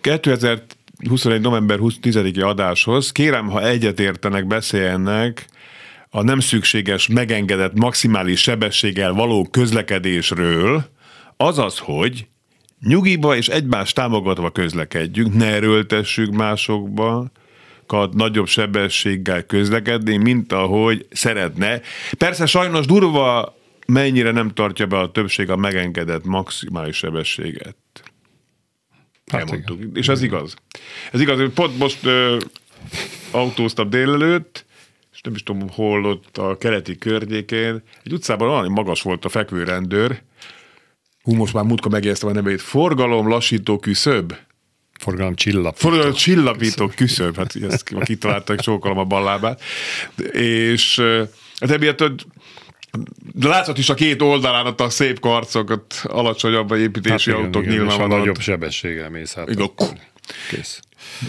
[0.00, 0.62] 2000
[1.08, 1.40] 21.
[1.40, 3.12] november 10-i adáshoz.
[3.12, 5.46] Kérem, ha egyetértenek, beszéljenek
[6.10, 10.84] a nem szükséges, megengedett maximális sebességgel való közlekedésről,
[11.36, 12.26] azaz, hogy
[12.80, 17.30] nyugiba és egymást támogatva közlekedjünk, ne erőltessük másokba,
[18.12, 21.80] nagyobb sebességgel közlekedni, mint ahogy szeretne.
[22.18, 27.76] Persze sajnos durva, mennyire nem tartja be a többség a megengedett maximális sebességet.
[29.30, 29.78] Hát elmondtuk.
[29.78, 29.90] Igen.
[29.94, 30.54] És ez igaz.
[31.12, 32.36] Ez igaz, hogy pont most ö,
[33.30, 34.64] autóztam délelőtt,
[35.12, 39.28] és nem is tudom, hol ott a keleti környékén, egy utcában olyan magas volt a
[39.28, 40.22] fekvőrendőr,
[41.22, 44.34] hú, most már múltkor megjegyeztem a nevét, forgalom lassító küszöb.
[44.98, 45.88] Forgalom csillapító.
[45.88, 49.62] Forgalom csillapító küszöb, hát ezt kitaláltak, csókolom a ballábát.
[50.32, 51.00] És
[51.60, 52.04] hát emiatt
[53.32, 58.18] de látszott is a két oldalán ott a szép karcokat, alacsonyabb építési hát autók nyilvánvalóan.
[58.18, 59.50] nagyobb sebességgel mész át.
[59.50, 59.70] Igen,
[60.50, 60.80] Kész.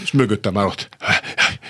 [0.02, 0.88] És mögöttem már ott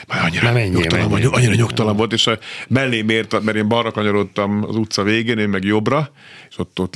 [0.09, 2.39] Már annyira, menjél, nyugtalan, menjél, vagy, annyira nyugtalan volt, és a
[2.69, 6.13] mellé mért, mert én balra kanyarodtam az utca végén, én meg jobbra,
[6.51, 6.95] és ott, ott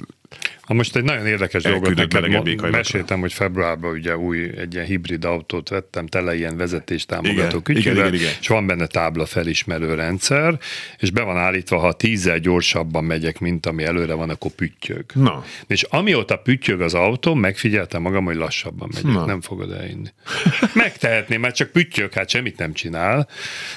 [0.67, 5.25] Ha most egy nagyon érdekes dolgot neked meséltem, hogy februárban ugye új egy ilyen hibrid
[5.25, 8.15] autót vettem, tele ilyen vezetéstámogató igen.
[8.41, 10.59] és van benne tábla felismerő rendszer,
[10.99, 15.05] és be van állítva, ha tízzel gyorsabban megyek, mint ami előre van, akkor püttyög.
[15.15, 15.45] Na.
[15.67, 19.25] És amióta püttyög az autó, megfigyeltem magam, hogy lassabban megyek, Na.
[19.25, 20.09] nem fogod elinni.
[20.75, 23.29] Megtehetném, mert csak püttyög, hát semmit nem csinál.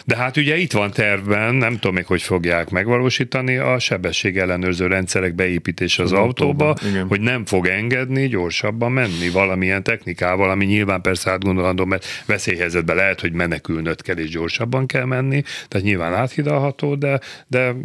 [0.06, 4.88] De hát ugye itt van tervben, nem tudom még, hogy fogják megvalósítani, a sebesség ellenőrző
[4.88, 7.08] rendszerek beépítése az, autóba, igen.
[7.08, 13.22] hogy nem fog engedni gyorsabban menni valamilyen technikával, ami nyilván persze átgondolandó, mert veszélyhelyzetben lehet,
[13.22, 17.76] hogy menekülnöd kell és gyorsabban kell menni, tehát nyilván áthidalható, de, de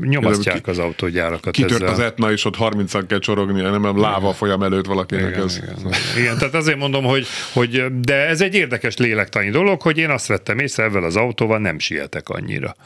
[0.00, 1.88] nyomasztják az autógyárakat kitört ezzel.
[1.88, 5.28] az etna, és ott 30 kell csorogni, nem a láva folyam előtt valakinek.
[5.28, 5.92] Igen, ez, igen.
[6.18, 10.26] igen, tehát azért mondom, hogy, hogy de ez egy érdekes lélektani dolog, hogy én azt
[10.26, 12.76] vettem észre, ezzel az autóval nem sietek annyira.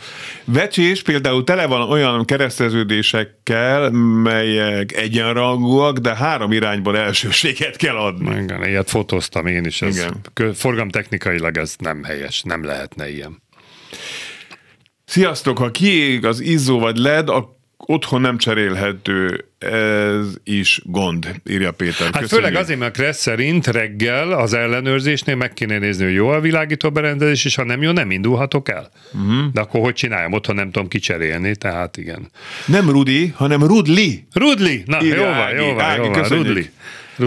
[0.44, 3.90] Vecsés például tele van olyan kereszteződésekkel,
[4.22, 4.92] melyek
[5.32, 8.42] egyenrangúak, de három irányból elsőséget kell adni.
[8.42, 9.82] Igen, ilyet fotóztam én is.
[9.82, 10.20] Ez Igen.
[10.32, 13.42] kö- Forgamtechnikailag ez nem helyes, nem lehetne ilyen.
[15.04, 21.72] Sziasztok, ha kiég az izzó vagy led, a otthon nem cserélhető, ez is gond, írja
[21.72, 22.10] Péter.
[22.12, 26.40] Hát főleg azért, mert Kressz szerint reggel az ellenőrzésnél meg kéne nézni, hogy jó a
[26.40, 28.90] világító berendezés, és ha nem jó, nem indulhatok el.
[29.12, 29.52] Uh-huh.
[29.52, 30.32] De akkor hogy csináljam?
[30.32, 32.30] Otthon nem tudom kicserélni, tehát igen.
[32.66, 34.26] Nem Rudi, hanem Rudli.
[34.32, 34.82] Rudli!
[34.86, 35.56] Na, Írja jó van, Ági.
[35.56, 36.12] jó van, jó van.
[36.12, 36.46] köszönjük.
[36.46, 36.70] Rudli.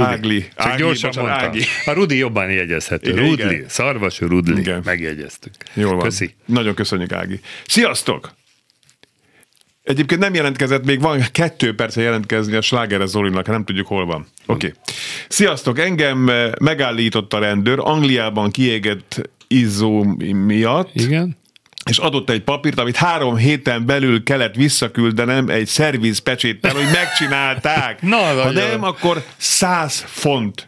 [0.06, 0.42] Ágli.
[0.42, 1.48] Csak Ági, gyorsan bocsánat, mondta.
[1.48, 1.64] Ági.
[1.86, 3.12] A Rudi jobban jegyezhető.
[3.12, 3.70] Igen, Rudli, igen.
[3.70, 4.60] szarvas Rudli.
[4.60, 4.82] Igen.
[4.86, 5.54] Megjegyeztük.
[5.74, 6.04] Jól van.
[6.04, 6.36] Köszi.
[6.46, 7.40] Nagyon köszönjük, Ági.
[7.68, 8.32] Sziasztok!
[9.86, 14.28] Egyébként nem jelentkezett, még van kettő perce jelentkezni a Slágeres Zolinak, nem tudjuk hol van.
[14.46, 14.68] Oké.
[14.68, 14.80] Okay.
[15.28, 20.04] Sziasztok, engem eh, megállított a rendőr, Angliában kiégett izzó
[20.46, 21.38] miatt, Igen?
[21.90, 28.02] és adott egy papírt, amit három héten belül kellett visszaküldenem egy szervizpecséttel, hogy megcsinálták.
[28.16, 30.68] Na, ha nem, akkor 100 font.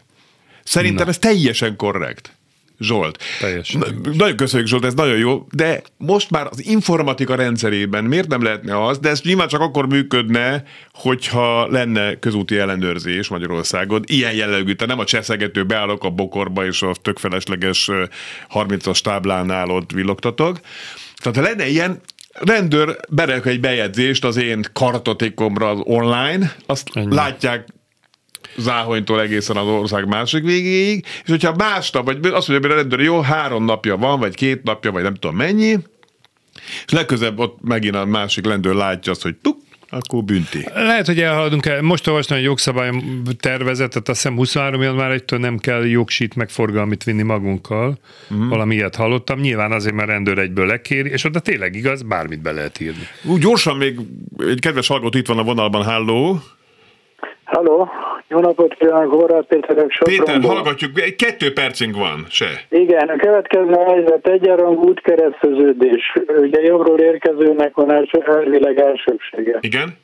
[0.64, 1.10] Szerintem Na.
[1.10, 2.32] ez teljesen korrekt.
[2.80, 3.24] Zsolt.
[3.40, 3.80] Teljesen.
[3.80, 8.42] Na, nagyon köszönjük, Zsolt, ez nagyon jó, de most már az informatika rendszerében miért nem
[8.42, 14.72] lehetne az, de ez nyilván csak akkor működne, hogyha lenne közúti ellenőrzés Magyarországon, ilyen jellegű,
[14.72, 18.04] tehát nem a cseszegető, beállok a bokorba, és a tök felesleges ö,
[18.54, 20.60] 30-as táblánál ott villogtatok.
[21.16, 22.00] Tehát ha lenne ilyen,
[22.32, 27.14] rendőr berak egy bejegyzést az én kartotékomra az online, azt Ennyi.
[27.14, 27.68] látják
[28.56, 33.00] Záhonytól egészen az ország másik végéig, és hogyha másnap, vagy azt mondja, hogy a rendőr,
[33.00, 35.76] jó, három napja van, vagy két napja, vagy nem tudom mennyi,
[36.86, 39.56] és legközebb ott megint a másik rendőr látja azt, hogy tuk,
[39.90, 40.66] akkor bünti.
[40.74, 41.82] Lehet, hogy elhaladunk el.
[41.82, 42.90] Most olvastam egy jogszabály
[43.40, 47.98] tervezetet, azt hiszem 23 január 1 nem kell jogsít meg forgalmit vinni magunkkal.
[48.30, 48.48] Uh-huh.
[48.48, 49.40] Valami ilyet hallottam.
[49.40, 53.08] Nyilván azért, mert rendőr egyből lekéri, és oda tényleg igaz, bármit be lehet írni.
[53.24, 53.98] Úgy gyorsan még
[54.38, 56.40] egy kedves hallgató itt van a vonalban, halló.
[57.44, 57.88] Halló,
[58.28, 60.50] jó napot kívánok, Horváth Péterek Péter, Sopronból.
[60.50, 62.46] hallgatjuk, egy kettő percünk van, se.
[62.68, 66.12] Igen, a következő helyzet egyenrangú útkereszteződés.
[66.38, 69.58] Ugye jobbról érkezőnek van első, elvileg elsőbsége.
[69.60, 69.96] Igen?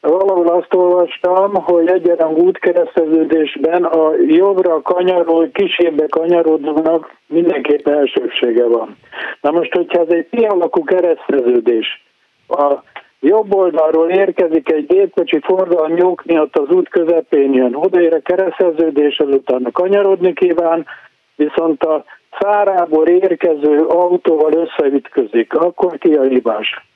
[0.00, 8.96] Valahol azt olvastam, hogy egyenrangú útkereszteződésben a jobbra kanyarul, kisébe kanyarodónak mindenképpen elsőbsége van.
[9.40, 12.06] Na most, hogyha ez egy P-alakú kereszteződés,
[12.48, 12.82] a
[13.20, 19.18] jobb oldalról érkezik egy gépkocsi forgalmi ok miatt az út közepén jön, odaér a kereszteződés,
[19.18, 20.86] azután kanyarodni kíván,
[21.36, 22.04] viszont a
[22.40, 26.86] szárából érkező autóval összeütközik, akkor ki a hibás?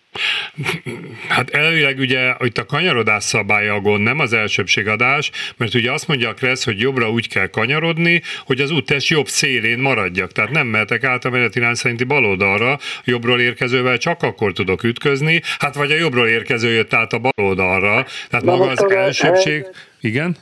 [1.29, 6.09] Hát elvileg ugye itt a kanyarodás szabálya a gond, nem az elsőbségadás, mert ugye azt
[6.09, 10.33] mondja a Kressz, hogy jobbra úgy kell kanyarodni, hogy az úttest jobb szélén maradjak.
[10.33, 15.75] Tehát nem mehetek át a menetirány szerinti baloldalra, jobbról érkezővel csak akkor tudok ütközni, hát
[15.75, 18.07] vagy a jobbról érkező jött át a baloldalra.
[18.29, 19.67] Tehát Na maga az elsőbség...
[20.01, 20.37] Igen?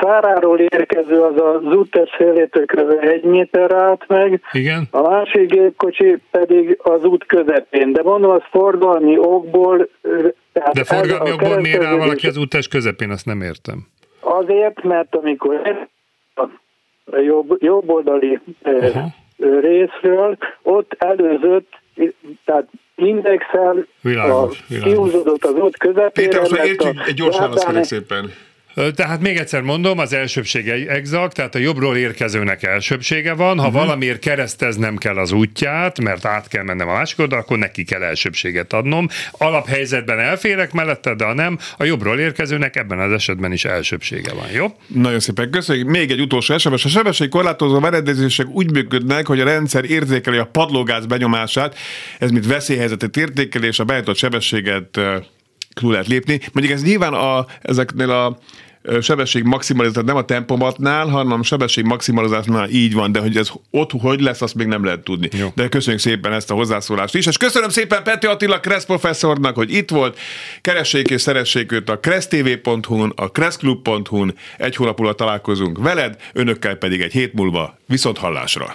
[0.00, 3.04] Száráról érkező az az úttest szélétől kb.
[3.04, 4.88] egy méter át meg, Igen?
[4.90, 7.92] a másik gépkocsi pedig az út közepén.
[7.92, 9.88] De mondom, az forgalmi okból...
[10.72, 13.86] De forgalmi a jogból miért áll valaki az úttest közepén, azt nem értem.
[14.20, 15.60] Azért, mert amikor
[17.04, 21.68] a jobb, jobb oldali ö, részről, ott előzött,
[22.44, 24.92] tehát indexel Világos, a, világos.
[24.92, 26.10] kihúzódott az út közepére.
[26.10, 28.30] Péter, azt értjük, a egy gyors választ lábán- kérek szépen.
[28.94, 33.82] Tehát még egyszer mondom, az elsőbség exakt, tehát a jobbról érkezőnek elsőbsége van, ha uh-huh.
[33.82, 38.02] valamiért kereszteznem kell az útját, mert át kell mennem a másik oldal, akkor neki kell
[38.02, 39.08] elsőbséget adnom.
[39.30, 44.46] Alaphelyzetben elférek mellette, de ha nem, a jobbról érkezőnek ebben az esetben is elsőbsége van,
[44.52, 44.66] jó?
[44.86, 45.88] Nagyon szépen köszönjük.
[45.88, 46.84] Még egy utolsó SMS.
[46.84, 51.76] A sebességkorlátozó berendezések úgy működnek, hogy a rendszer érzékeli a padlógáz benyomását,
[52.18, 55.00] ez mint veszélyhelyzetet értékelés, a bejutott sebességet
[55.74, 56.40] túl lehet lépni.
[56.52, 58.38] Mondjuk ez nyilván a, ezeknél a
[59.00, 63.90] sebesség maximalizálás, nem a tempomatnál, hanem a sebesség maximalizálásnál így van, de hogy ez ott
[63.90, 65.28] hogy lesz, azt még nem lehet tudni.
[65.38, 65.48] Jó.
[65.54, 69.72] De köszönjük szépen ezt a hozzászólást is, és köszönöm szépen Peti Attila Kressz professzornak, hogy
[69.72, 70.18] itt volt.
[70.60, 74.34] Keressék és szeressék őt a kressztv.hu-n, a kresszklub.hu-n.
[74.58, 78.74] Egy hónap múlva találkozunk veled, önökkel pedig egy hét múlva viszont hallásra.